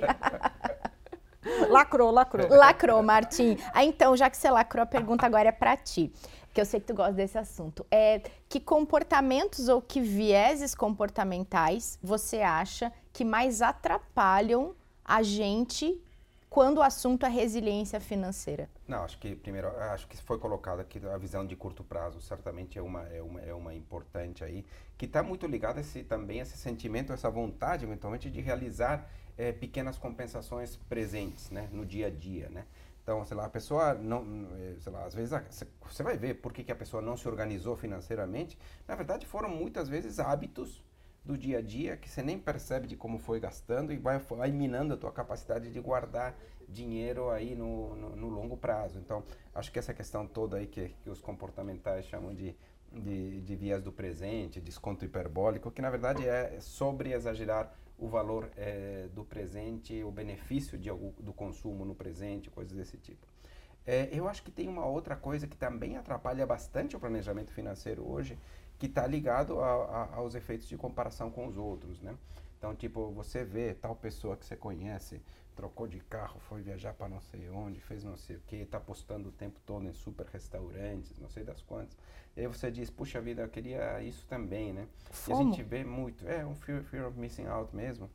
Lacrou, 1.70 2.12
lacrou. 2.12 2.48
Lacrou, 2.50 3.02
Martim. 3.02 3.58
Ah, 3.74 3.84
então, 3.84 4.16
já 4.16 4.30
que 4.30 4.38
você 4.38 4.52
lacrou, 4.52 4.84
a 4.84 4.86
pergunta 4.86 5.26
agora 5.26 5.50
é 5.50 5.52
para 5.52 5.76
ti 5.76 6.14
que 6.60 6.62
eu 6.62 6.66
sei 6.66 6.82
que 6.82 6.88
tu 6.88 6.94
gosta 6.94 7.14
desse 7.14 7.38
assunto. 7.38 7.86
É 7.90 8.22
que 8.50 8.60
comportamentos 8.60 9.70
ou 9.70 9.82
que 9.82 10.02
vieses 10.02 10.76
comportamentais 10.76 11.98
você 12.04 12.42
acha 12.42 12.92
que 13.14 13.24
mais 13.24 13.62
atrapalham 13.62 14.76
a 15.06 15.24
gente 15.24 15.98
quando 16.50 16.80
o 16.80 16.82
assunto 16.82 17.26
é 17.26 17.30
resiliência 17.30 18.00
financeira? 18.02 18.68
Não, 18.86 19.04
acho 19.06 19.18
que 19.20 19.36
primeiro, 19.36 19.70
acho 19.94 20.06
que 20.08 20.18
foi 20.18 20.38
colocado 20.38 20.82
aqui 20.82 21.00
a 21.08 21.18
visão 21.18 21.46
de 21.46 21.56
curto 21.56 21.82
prazo, 21.82 22.20
certamente 22.20 22.78
é 22.78 22.82
uma 22.82 23.04
é 23.08 23.22
uma, 23.22 23.40
é 23.40 23.54
uma 23.54 23.74
importante 23.74 24.44
aí, 24.44 24.66
que 24.98 25.06
está 25.06 25.24
muito 25.24 25.48
ligada 25.48 25.80
esse 25.80 26.04
também 26.04 26.40
esse 26.40 26.58
sentimento, 26.58 27.14
essa 27.14 27.30
vontade 27.30 27.86
eventualmente 27.86 28.30
de 28.30 28.42
realizar 28.42 29.10
é, 29.38 29.54
pequenas 29.54 29.98
compensações 29.98 30.76
presentes, 30.90 31.50
né, 31.50 31.70
no 31.72 31.86
dia 31.86 32.08
a 32.08 32.10
dia, 32.10 32.50
né? 32.50 32.66
Então, 33.04 33.26
sei 33.26 33.36
lá, 33.36 33.46
a 33.46 33.50
pessoa 33.50 33.94
não, 33.94 34.48
eh, 34.60 34.76
sei 34.80 34.92
lá, 34.92 35.06
às 35.06 35.16
vezes 35.16 35.34
você 35.82 36.04
vai 36.04 36.18
ver 36.18 36.36
por 36.36 36.54
que, 36.54 36.64
que 36.64 36.72
a 36.72 36.76
pessoa 36.76 37.02
não 37.02 37.18
se 37.18 37.28
organizou 37.28 37.76
financeiramente. 37.76 38.58
Na 38.88 38.96
verdade, 38.96 39.26
foram 39.26 39.50
muitas 39.50 39.90
vezes 39.90 40.20
hábitos 40.20 40.84
do 41.24 41.38
dia 41.38 41.60
a 41.60 41.62
dia 41.62 41.98
que 41.98 42.10
você 42.10 42.22
nem 42.22 42.40
percebe 42.40 42.88
de 42.88 42.96
como 42.96 43.20
foi 43.20 43.40
gastando 43.40 43.92
e 43.92 43.98
vai, 43.98 44.18
vai 44.18 44.52
minando 44.52 44.94
a 44.94 44.98
tua 44.98 45.12
capacidade 45.12 45.72
de 45.72 45.80
guardar 45.80 46.36
dinheiro 46.68 47.30
aí 47.30 47.56
no, 47.56 47.96
no, 47.96 48.16
no, 48.16 48.30
longo 48.30 48.58
prazo. 48.58 49.00
Então, 49.00 49.24
acho 49.54 49.72
que 49.72 49.80
essa 49.80 49.94
questão 49.94 50.28
toda 50.28 50.58
aí 50.58 50.68
que, 50.68 50.90
que 51.02 51.10
os 51.10 51.22
comportamentais 51.22 52.06
chamam 52.06 52.34
de, 52.34 52.56
de, 52.92 53.42
de 53.42 53.56
viés 53.56 53.84
do 53.84 53.92
presente, 53.92 54.62
desconto 54.62 55.06
hiperbólico, 55.06 55.72
que 55.72 55.82
na 55.82 55.90
verdade 55.90 56.28
é 56.28 56.60
sobre 56.60 57.12
exagerar 57.12 57.76
o 58.00 58.08
valor 58.08 58.50
é, 58.56 59.08
do 59.14 59.24
presente, 59.24 60.04
o 60.04 60.12
benefício 60.12 60.78
de, 60.78 60.90
do 60.90 61.34
consumo 61.34 61.86
no 61.86 61.94
presente, 61.94 62.50
coisas 62.50 62.76
desse 62.76 62.98
tipo. 62.98 63.28
É, 63.86 64.10
eu 64.12 64.28
acho 64.28 64.44
que 64.44 64.52
tem 64.52 64.68
uma 64.68 64.86
outra 64.86 65.16
coisa 65.16 65.48
que 65.48 65.58
também 65.58 65.98
atrapalha 65.98 66.46
bastante 66.46 66.96
o 66.96 67.00
planejamento 67.00 67.52
financeiro 67.52 68.08
hoje, 68.08 68.38
que 68.78 68.86
está 68.86 69.06
ligado 69.06 69.60
a, 69.60 69.68
a, 69.68 70.16
aos 70.16 70.36
efeitos 70.36 70.68
de 70.68 70.78
comparação 70.78 71.30
com 71.30 71.48
os 71.48 71.58
outros, 71.58 72.02
né? 72.02 72.16
Então, 72.58 72.76
tipo, 72.76 73.10
você 73.12 73.44
vê 73.44 73.74
tal 73.74 73.96
pessoa 73.96 74.36
que 74.36 74.46
você 74.46 74.56
conhece, 74.56 75.22
trocou 75.60 75.88
de 75.88 76.00
carro, 76.00 76.40
foi 76.40 76.62
viajar 76.62 76.94
para 76.94 77.10
não 77.10 77.20
sei 77.20 77.50
onde, 77.50 77.82
fez 77.82 78.02
não 78.02 78.16
sei 78.16 78.38
o 78.38 78.40
que, 78.48 78.56
está 78.56 78.80
postando 78.80 79.28
o 79.28 79.32
tempo 79.34 79.60
todo 79.66 79.86
em 79.86 79.92
super 79.92 80.26
restaurantes, 80.28 81.20
não 81.20 81.28
sei 81.28 81.44
das 81.44 81.62
quantas. 81.62 81.98
E 82.38 82.40
aí 82.40 82.48
você 82.48 82.72
diz, 82.72 82.90
puxa 82.90 83.20
vida, 83.20 83.42
eu 83.42 83.50
queria 83.50 84.02
isso 84.02 84.26
também, 84.26 84.72
né? 84.72 84.88
E 85.28 85.34
a 85.34 85.36
gente 85.36 85.62
vê 85.62 85.84
muito, 85.84 86.26
é 86.26 86.46
um 86.46 86.56
fear, 86.56 86.82
fear 86.84 87.06
of 87.10 87.20
missing 87.20 87.46
out 87.46 87.76
mesmo. 87.76 88.10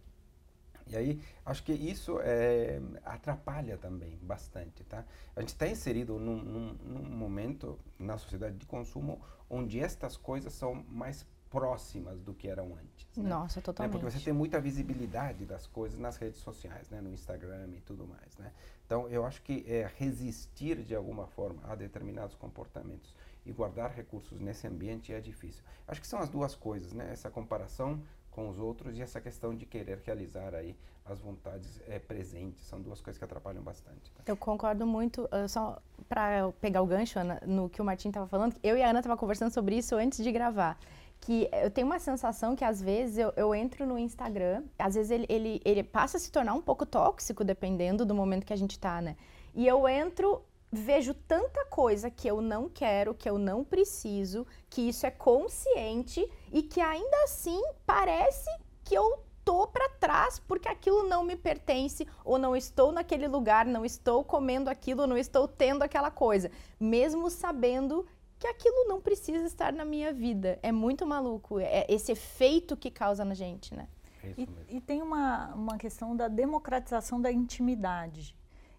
E 0.86 0.96
aí, 0.96 1.20
acho 1.44 1.62
que 1.62 1.72
isso 1.72 2.18
é, 2.22 2.80
atrapalha 3.04 3.76
também 3.76 4.18
bastante, 4.22 4.82
tá? 4.84 5.04
A 5.36 5.40
gente 5.40 5.50
está 5.50 5.68
inserido 5.68 6.18
num, 6.18 6.36
num, 6.42 6.72
num, 6.82 7.10
momento 7.10 7.78
na 7.98 8.16
sociedade 8.16 8.56
de 8.56 8.64
consumo 8.64 9.20
onde 9.50 9.80
estas 9.80 10.16
coisas 10.16 10.52
são 10.54 10.74
mais 10.88 11.26
próximas 11.54 12.20
do 12.20 12.34
que 12.34 12.48
eram 12.48 12.74
antes. 12.74 13.06
Né? 13.16 13.28
Nossa, 13.30 13.60
totalmente. 13.62 13.94
É 13.94 14.00
porque 14.00 14.10
você 14.10 14.24
tem 14.24 14.34
muita 14.34 14.60
visibilidade 14.60 15.46
das 15.46 15.68
coisas 15.68 15.96
nas 16.00 16.16
redes 16.16 16.40
sociais, 16.40 16.90
né? 16.90 17.00
No 17.00 17.12
Instagram 17.12 17.68
e 17.76 17.80
tudo 17.80 18.04
mais, 18.08 18.36
né? 18.38 18.52
Então, 18.84 19.06
eu 19.08 19.24
acho 19.24 19.40
que 19.40 19.64
é 19.68 19.88
resistir 19.96 20.82
de 20.82 20.96
alguma 20.96 21.28
forma 21.28 21.62
a 21.68 21.76
determinados 21.76 22.34
comportamentos 22.34 23.14
e 23.46 23.52
guardar 23.52 23.92
recursos 23.92 24.40
nesse 24.40 24.66
ambiente 24.66 25.12
é 25.12 25.20
difícil. 25.20 25.62
Acho 25.86 26.00
que 26.00 26.08
são 26.08 26.18
as 26.18 26.28
duas 26.28 26.56
coisas, 26.56 26.92
né? 26.92 27.08
Essa 27.12 27.30
comparação 27.30 28.02
com 28.32 28.48
os 28.48 28.58
outros 28.58 28.98
e 28.98 29.02
essa 29.02 29.20
questão 29.20 29.54
de 29.54 29.64
querer 29.64 30.02
realizar 30.04 30.56
aí 30.56 30.76
as 31.04 31.20
vontades 31.20 31.80
é, 31.86 32.00
presentes. 32.00 32.64
São 32.64 32.80
duas 32.80 33.00
coisas 33.00 33.16
que 33.16 33.24
atrapalham 33.24 33.62
bastante. 33.62 34.10
Tá? 34.10 34.24
Eu 34.26 34.36
concordo 34.36 34.84
muito. 34.84 35.22
Uh, 35.26 35.48
só 35.48 35.80
para 36.08 36.50
pegar 36.60 36.82
o 36.82 36.86
gancho 36.86 37.18
Ana, 37.18 37.40
no 37.46 37.68
que 37.68 37.80
o 37.80 37.84
Martin 37.84 38.08
estava 38.08 38.26
falando, 38.26 38.56
eu 38.60 38.76
e 38.76 38.82
a 38.82 38.90
Ana 38.90 38.98
estava 38.98 39.16
conversando 39.16 39.52
sobre 39.52 39.76
isso 39.76 39.94
antes 39.94 40.24
de 40.24 40.32
gravar. 40.32 40.76
Que 41.24 41.48
eu 41.62 41.70
tenho 41.70 41.86
uma 41.86 41.98
sensação 41.98 42.54
que 42.54 42.64
às 42.64 42.82
vezes 42.82 43.16
eu, 43.16 43.32
eu 43.34 43.54
entro 43.54 43.86
no 43.86 43.98
Instagram, 43.98 44.62
às 44.78 44.94
vezes 44.94 45.10
ele, 45.10 45.26
ele, 45.28 45.60
ele 45.64 45.82
passa 45.82 46.18
a 46.18 46.20
se 46.20 46.30
tornar 46.30 46.52
um 46.52 46.60
pouco 46.60 46.84
tóxico, 46.84 47.42
dependendo 47.42 48.04
do 48.04 48.14
momento 48.14 48.44
que 48.44 48.52
a 48.52 48.56
gente 48.56 48.72
está, 48.72 49.00
né? 49.00 49.16
E 49.54 49.66
eu 49.66 49.88
entro 49.88 50.44
vejo 50.70 51.14
tanta 51.14 51.64
coisa 51.66 52.10
que 52.10 52.28
eu 52.28 52.42
não 52.42 52.68
quero, 52.68 53.14
que 53.14 53.30
eu 53.30 53.38
não 53.38 53.64
preciso, 53.64 54.46
que 54.68 54.82
isso 54.82 55.06
é 55.06 55.10
consciente 55.10 56.28
e 56.52 56.62
que 56.62 56.80
ainda 56.80 57.16
assim 57.24 57.62
parece 57.86 58.50
que 58.82 58.94
eu 58.94 59.24
tô 59.44 59.66
para 59.66 59.88
trás 59.90 60.38
porque 60.38 60.68
aquilo 60.68 61.04
não 61.04 61.22
me 61.22 61.36
pertence 61.36 62.06
ou 62.24 62.38
não 62.38 62.56
estou 62.56 62.90
naquele 62.90 63.28
lugar, 63.28 63.66
não 63.66 63.84
estou 63.84 64.24
comendo 64.24 64.70
aquilo, 64.70 65.06
não 65.06 65.16
estou 65.16 65.46
tendo 65.46 65.82
aquela 65.82 66.10
coisa, 66.10 66.50
mesmo 66.80 67.30
sabendo 67.30 68.06
que 68.44 68.48
aquilo 68.48 68.86
não 68.86 69.00
precisa 69.00 69.46
estar 69.46 69.72
na 69.72 69.84
minha 69.86 70.12
vida. 70.12 70.58
É 70.62 70.70
muito 70.70 71.06
maluco, 71.06 71.58
é 71.58 71.86
esse 71.88 72.12
efeito 72.12 72.76
que 72.76 72.90
causa 72.90 73.24
na 73.24 73.32
gente, 73.32 73.74
né? 73.74 73.88
É 74.22 74.34
e, 74.36 74.48
e, 74.68 74.80
tem 74.82 75.00
uma, 75.00 75.54
uma 75.54 75.78
questão 75.78 76.14
da 76.14 76.28
democratização 76.28 77.20
da 77.20 77.32
intimidade. 77.32 78.36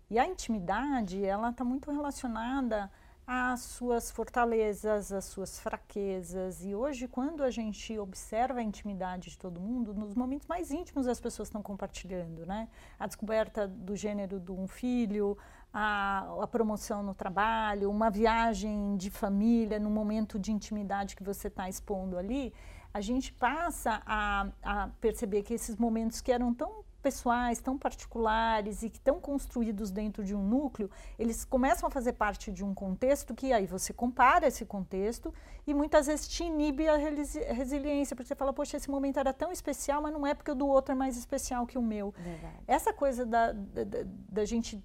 E 0.08 0.20
a 0.20 0.28
intimidade, 0.28 1.24
ela 1.26 1.50
está 1.50 1.64
muito 1.64 1.92
relacionada 1.92 2.92
às 3.26 3.62
suas 3.62 4.12
fortalezas, 4.12 5.12
às 5.12 5.26
suas 5.26 5.60
fraquezas. 5.60 6.64
E 6.64 6.76
hoje, 6.76 7.08
quando 7.08 7.44
a 7.44 7.50
gente 7.50 7.98
observa 7.98 8.60
a 8.60 8.64
intimidade 8.64 9.32
de 9.32 9.38
todo 9.40 9.60
mundo, 9.60 9.96
nos 9.96 10.14
momentos 10.14 10.48
mais 10.48 10.70
íntimos 10.70 11.08
as 11.08 11.20
pessoas 11.20 11.48
estão 11.48 11.64
compartilhando, 11.64 12.46
né? 12.46 12.70
A 13.00 13.08
descoberta 13.08 13.68
do 13.68 13.96
gênero 13.96 14.40
de 14.40 14.52
um 14.52 14.68
filho, 14.68 15.36
a, 15.78 16.26
a, 16.42 16.48
promoção 16.48 17.04
no 17.04 17.14
trabalho, 17.14 17.92
uma 17.92 18.10
viagem 18.10 18.96
de 18.96 19.10
família, 19.10 19.78
num 19.78 19.90
momento 19.90 20.40
de 20.40 20.50
intimidade 20.50 21.18
que 21.18 21.24
você 21.24 21.50
está 21.50 21.68
expondo 21.68 22.18
ali, 22.18 22.54
a 22.94 23.02
gente 23.02 23.34
passa 23.34 24.02
a, 24.06 24.48
a 24.64 24.88
perceber 25.02 25.44
que 25.44 25.54
esses 25.54 25.76
momentos 25.76 26.22
que 26.22 26.32
eram 26.32 26.54
tão 26.54 26.86
pessoais, 27.04 27.60
tão 27.60 27.78
particulares 27.78 28.84
e 28.84 28.90
que 28.90 28.98
estão 28.98 29.20
construídos 29.20 29.92
dentro 29.92 30.24
de 30.24 30.34
um 30.34 30.42
núcleo, 30.42 30.90
eles 31.20 31.44
começam 31.44 31.88
a 31.88 31.90
fazer 31.92 32.14
parte 32.14 32.54
de 32.54 32.64
um 32.64 32.74
contexto 32.74 33.36
que 33.36 33.52
aí 33.52 33.68
você 33.68 33.92
compara 33.92 34.48
esse 34.48 34.66
contexto 34.66 35.34
e 35.68 35.74
muitas 35.74 36.08
vezes 36.08 36.26
te 36.26 36.46
inibe 36.46 36.88
a 36.88 36.96
resiliência, 36.96 38.16
porque 38.16 38.30
você 38.30 38.34
fala, 38.34 38.54
poxa, 38.54 38.78
esse 38.78 38.90
momento 38.90 39.20
era 39.20 39.34
tão 39.34 39.52
especial, 39.52 40.02
mas 40.02 40.14
não 40.14 40.26
é 40.26 40.34
porque 40.34 40.52
o 40.52 40.56
do 40.56 40.68
outro 40.68 40.94
é 40.94 40.96
mais 40.96 41.18
especial 41.18 41.68
que 41.68 41.78
o 41.78 41.82
meu. 41.82 42.12
Verdade. 42.18 42.64
Essa 42.66 42.94
coisa 42.94 43.26
da, 43.26 43.52
da, 43.52 43.84
da 44.30 44.46
gente 44.46 44.82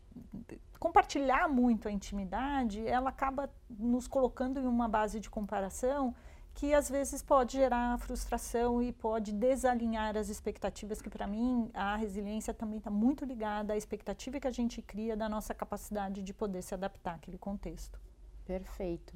compartilhar 0.81 1.47
muito 1.47 1.87
a 1.87 1.93
intimidade, 1.93 2.85
ela 2.87 3.11
acaba 3.11 3.51
nos 3.69 4.09
colocando 4.09 4.59
em 4.59 4.67
uma 4.67 4.89
base 4.89 5.21
de 5.21 5.29
comparação 5.29 6.15
que 6.55 6.75
às 6.75 6.91
vezes 6.91 7.23
pode 7.23 7.53
gerar 7.53 7.99
frustração 7.99 8.83
e 8.83 8.93
pode 8.93 9.33
desalinhar 9.33 10.17
as 10.17 10.29
expectativas, 10.29 11.01
que 11.01 11.09
para 11.09 11.27
mim 11.27 11.71
a 11.73 11.95
resiliência 11.97 12.53
também 12.53 12.79
está 12.79 12.91
muito 12.91 13.25
ligada 13.25 13.75
à 13.75 13.77
expectativa 13.77 14.41
que 14.41 14.49
a 14.49 14.51
gente 14.51 14.83
cria 14.83 15.17
da 15.17 15.29
nossa 15.29 15.55
capacidade 15.55 16.23
de 16.23 16.35
poder 16.35 16.63
se 16.63 16.75
adaptar 16.75 17.15
àquele 17.15 17.39
contexto. 17.39 18.01
Perfeito. 18.45 19.15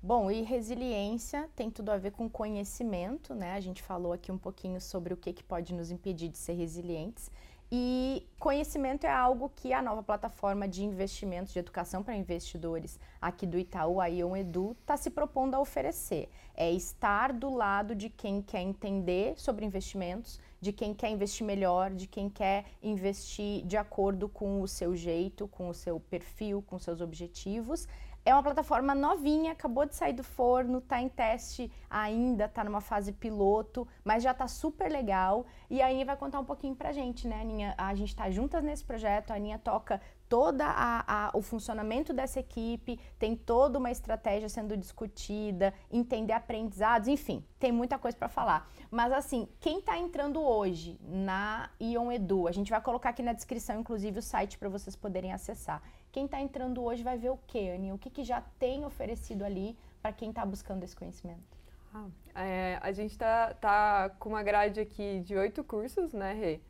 Bom, 0.00 0.30
e 0.30 0.42
resiliência 0.42 1.50
tem 1.56 1.70
tudo 1.70 1.90
a 1.90 1.98
ver 1.98 2.12
com 2.12 2.30
conhecimento, 2.30 3.34
né? 3.34 3.54
A 3.54 3.60
gente 3.60 3.82
falou 3.82 4.12
aqui 4.12 4.30
um 4.30 4.38
pouquinho 4.38 4.80
sobre 4.80 5.12
o 5.12 5.16
que, 5.16 5.32
que 5.32 5.42
pode 5.42 5.74
nos 5.74 5.90
impedir 5.90 6.28
de 6.28 6.38
ser 6.38 6.52
resilientes. 6.52 7.28
E 7.70 8.26
conhecimento 8.38 9.04
é 9.04 9.10
algo 9.10 9.52
que 9.54 9.74
a 9.74 9.82
nova 9.82 10.02
plataforma 10.02 10.66
de 10.66 10.82
investimentos 10.82 11.52
de 11.52 11.58
educação 11.58 12.02
para 12.02 12.16
investidores 12.16 12.98
aqui 13.20 13.46
do 13.46 13.58
Itaú, 13.58 14.00
a 14.00 14.06
Ion 14.06 14.34
Edu, 14.34 14.74
está 14.80 14.96
se 14.96 15.10
propondo 15.10 15.54
a 15.54 15.60
oferecer. 15.60 16.30
É 16.54 16.72
estar 16.72 17.30
do 17.30 17.54
lado 17.54 17.94
de 17.94 18.08
quem 18.08 18.40
quer 18.40 18.62
entender 18.62 19.38
sobre 19.38 19.66
investimentos, 19.66 20.40
de 20.58 20.72
quem 20.72 20.94
quer 20.94 21.10
investir 21.10 21.46
melhor, 21.46 21.90
de 21.90 22.06
quem 22.06 22.30
quer 22.30 22.64
investir 22.82 23.66
de 23.66 23.76
acordo 23.76 24.30
com 24.30 24.62
o 24.62 24.66
seu 24.66 24.96
jeito, 24.96 25.46
com 25.46 25.68
o 25.68 25.74
seu 25.74 26.00
perfil, 26.00 26.62
com 26.62 26.78
seus 26.78 27.02
objetivos 27.02 27.86
é 28.28 28.34
uma 28.34 28.42
plataforma 28.42 28.94
novinha, 28.94 29.52
acabou 29.52 29.86
de 29.86 29.94
sair 29.94 30.12
do 30.12 30.22
forno, 30.22 30.80
está 30.80 31.00
em 31.00 31.08
teste 31.08 31.72
ainda, 31.88 32.44
está 32.44 32.62
numa 32.62 32.82
fase 32.82 33.10
piloto, 33.10 33.88
mas 34.04 34.22
já 34.22 34.32
está 34.32 34.46
super 34.46 34.92
legal. 34.92 35.46
E 35.70 35.80
a 35.80 35.86
Aninha 35.86 36.04
vai 36.04 36.16
contar 36.16 36.38
um 36.38 36.44
pouquinho 36.44 36.76
pra 36.76 36.92
gente, 36.92 37.26
né, 37.26 37.40
Aninha? 37.40 37.74
A 37.78 37.94
gente 37.94 38.10
está 38.10 38.30
juntas 38.30 38.62
nesse 38.62 38.84
projeto, 38.84 39.30
a 39.30 39.36
Aninha 39.36 39.58
toca 39.58 39.98
todo 40.28 40.62
o 41.34 41.42
funcionamento 41.42 42.12
dessa 42.12 42.40
equipe, 42.40 43.00
tem 43.18 43.34
toda 43.34 43.78
uma 43.78 43.90
estratégia 43.90 44.48
sendo 44.48 44.76
discutida, 44.76 45.72
entender 45.90 46.32
aprendizados, 46.32 47.08
enfim, 47.08 47.44
tem 47.58 47.72
muita 47.72 47.98
coisa 47.98 48.16
para 48.16 48.28
falar. 48.28 48.70
Mas 48.90 49.12
assim, 49.12 49.48
quem 49.60 49.78
está 49.78 49.98
entrando 49.98 50.40
hoje 50.40 50.98
na 51.02 51.70
Ion 51.80 52.12
Edu, 52.12 52.46
a 52.46 52.52
gente 52.52 52.70
vai 52.70 52.80
colocar 52.80 53.10
aqui 53.10 53.22
na 53.22 53.32
descrição, 53.32 53.80
inclusive, 53.80 54.18
o 54.18 54.22
site 54.22 54.58
para 54.58 54.68
vocês 54.68 54.94
poderem 54.94 55.32
acessar. 55.32 55.82
Quem 56.12 56.26
está 56.26 56.40
entrando 56.40 56.82
hoje 56.82 57.02
vai 57.02 57.16
ver 57.16 57.30
o 57.30 57.38
que, 57.46 57.70
Aninha? 57.70 57.94
O 57.94 57.98
que, 57.98 58.10
que 58.10 58.24
já 58.24 58.40
tem 58.58 58.84
oferecido 58.84 59.44
ali 59.44 59.76
para 60.02 60.12
quem 60.12 60.30
está 60.30 60.44
buscando 60.44 60.84
esse 60.84 60.96
conhecimento? 60.96 61.58
Ah, 61.94 62.06
é, 62.34 62.78
a 62.82 62.92
gente 62.92 63.12
está 63.12 63.54
tá 63.54 64.10
com 64.18 64.28
uma 64.28 64.42
grade 64.42 64.80
aqui 64.80 65.20
de 65.20 65.36
oito 65.36 65.64
cursos, 65.64 66.12
né, 66.12 66.32
Rê? 66.34 66.60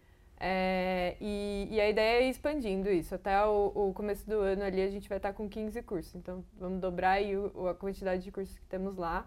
É, 0.40 1.16
e, 1.21 1.68
e, 1.71 1.80
a 1.80 1.88
ideia 1.88 2.23
é 2.23 2.28
expandindo 2.28 2.88
isso. 2.88 3.14
Até 3.14 3.45
o, 3.45 3.73
o, 3.75 3.92
começo 3.92 4.28
do 4.28 4.38
ano 4.38 4.62
ali 4.62 4.80
a 4.80 4.88
gente 4.88 5.09
vai 5.09 5.18
estar 5.18 5.33
com 5.33 5.49
15 5.49 5.83
cursos. 5.83 6.14
Então 6.14 6.45
vamos 6.59 6.80
dobrar 6.80 7.21
o, 7.54 7.68
a 7.68 7.75
quantidade 7.75 8.23
de 8.23 8.30
cursos 8.30 8.57
que 8.57 8.66
temos 8.66 8.97
lá. 8.97 9.26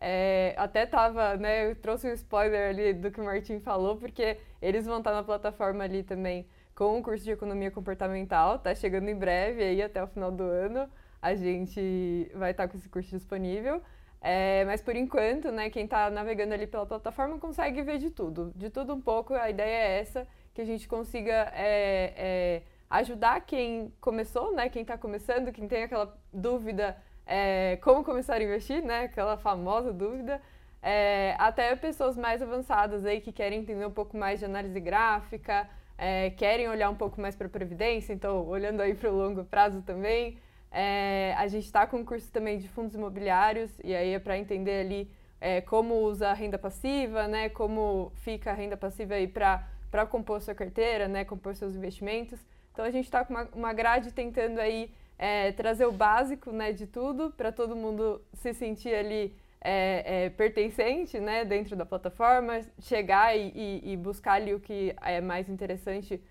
É, 0.00 0.54
até 0.56 0.86
tava, 0.86 1.36
né, 1.36 1.70
eu 1.70 1.76
trouxe 1.76 2.08
um 2.08 2.12
spoiler 2.12 2.70
ali 2.70 2.94
do 2.94 3.10
que 3.10 3.20
o 3.20 3.24
Martin 3.24 3.60
falou, 3.60 3.96
porque 3.96 4.38
eles 4.62 4.86
vão 4.86 4.98
estar 4.98 5.12
na 5.12 5.24
plataforma 5.24 5.82
ali 5.84 6.04
também 6.04 6.46
com 6.74 6.98
o 6.98 7.02
curso 7.02 7.24
de 7.24 7.32
economia 7.32 7.72
comportamental, 7.72 8.60
tá 8.60 8.72
chegando 8.74 9.08
em 9.08 9.16
breve 9.16 9.62
aí 9.64 9.82
até 9.82 10.02
o 10.02 10.06
final 10.06 10.30
do 10.30 10.44
ano. 10.44 10.88
A 11.20 11.34
gente 11.34 12.30
vai 12.34 12.52
estar 12.52 12.68
com 12.68 12.76
esse 12.76 12.88
curso 12.88 13.10
disponível. 13.10 13.82
É, 14.20 14.64
mas 14.64 14.80
por 14.80 14.96
enquanto, 14.96 15.50
né, 15.50 15.70
quem 15.70 15.84
está 15.84 16.10
navegando 16.10 16.54
ali 16.54 16.66
pela 16.66 16.86
plataforma 16.86 17.38
consegue 17.38 17.82
ver 17.82 17.98
de 17.98 18.10
tudo, 18.10 18.52
de 18.56 18.70
tudo 18.70 18.94
um 18.94 19.00
pouco. 19.00 19.34
A 19.34 19.50
ideia 19.50 19.88
é 19.88 20.00
essa 20.00 20.26
que 20.58 20.62
a 20.62 20.64
gente 20.64 20.88
consiga 20.88 21.52
é, 21.54 22.12
é, 22.16 22.62
ajudar 22.90 23.42
quem 23.42 23.92
começou, 24.00 24.52
né? 24.52 24.68
Quem 24.68 24.82
está 24.82 24.98
começando, 24.98 25.52
quem 25.52 25.68
tem 25.68 25.84
aquela 25.84 26.12
dúvida 26.32 26.96
é, 27.24 27.78
como 27.80 28.02
começar 28.02 28.34
a 28.34 28.42
investir, 28.42 28.82
né? 28.82 29.02
Aquela 29.02 29.36
famosa 29.36 29.92
dúvida. 29.92 30.42
É, 30.82 31.36
até 31.38 31.76
pessoas 31.76 32.16
mais 32.16 32.42
avançadas 32.42 33.06
aí 33.06 33.20
que 33.20 33.30
querem 33.30 33.60
entender 33.60 33.86
um 33.86 33.92
pouco 33.92 34.16
mais 34.16 34.40
de 34.40 34.46
análise 34.46 34.80
gráfica, 34.80 35.70
é, 35.96 36.30
querem 36.30 36.68
olhar 36.68 36.90
um 36.90 36.96
pouco 36.96 37.20
mais 37.20 37.36
para 37.36 37.46
a 37.46 37.50
previdência, 37.50 38.12
então 38.12 38.44
olhando 38.48 38.80
aí 38.80 38.94
para 38.94 39.12
o 39.12 39.16
longo 39.16 39.44
prazo 39.44 39.80
também. 39.82 40.38
É, 40.72 41.36
a 41.38 41.46
gente 41.46 41.66
está 41.66 41.86
com 41.86 41.98
um 41.98 42.04
curso 42.04 42.32
também 42.32 42.58
de 42.58 42.66
fundos 42.68 42.96
imobiliários 42.96 43.70
e 43.84 43.94
aí 43.94 44.12
é 44.12 44.18
para 44.18 44.36
entender 44.36 44.80
ali 44.80 45.08
como 45.66 45.94
usa 46.00 46.30
a 46.30 46.32
renda 46.32 46.58
passiva, 46.58 47.28
né? 47.28 47.48
Como 47.48 48.10
fica 48.16 48.50
a 48.50 48.54
renda 48.54 48.76
passiva 48.76 49.14
aí 49.14 49.28
para 49.28 49.64
para 49.90 50.06
compor 50.06 50.40
sua 50.40 50.54
carteira, 50.54 51.08
né, 51.08 51.24
compor 51.24 51.54
seus 51.54 51.74
investimentos. 51.74 52.38
Então 52.72 52.84
a 52.84 52.90
gente 52.90 53.04
está 53.04 53.24
com 53.24 53.34
uma, 53.34 53.48
uma 53.54 53.72
grade 53.72 54.12
tentando 54.12 54.60
aí 54.60 54.92
é, 55.18 55.52
trazer 55.52 55.86
o 55.86 55.92
básico 55.92 56.52
né, 56.52 56.72
de 56.72 56.86
tudo 56.86 57.30
para 57.30 57.50
todo 57.50 57.74
mundo 57.74 58.22
se 58.34 58.54
sentir 58.54 58.94
ali 58.94 59.34
é, 59.60 60.26
é, 60.26 60.30
pertencente 60.30 61.18
né, 61.18 61.44
dentro 61.44 61.74
da 61.74 61.84
plataforma, 61.84 62.60
chegar 62.80 63.36
e, 63.36 63.52
e, 63.54 63.92
e, 63.92 63.96
buscar 63.96 64.34
ali 64.34 64.54
o 64.54 64.60
que 64.60 64.94
é 65.02 65.20
mais 65.20 65.48
interessante 65.48 66.22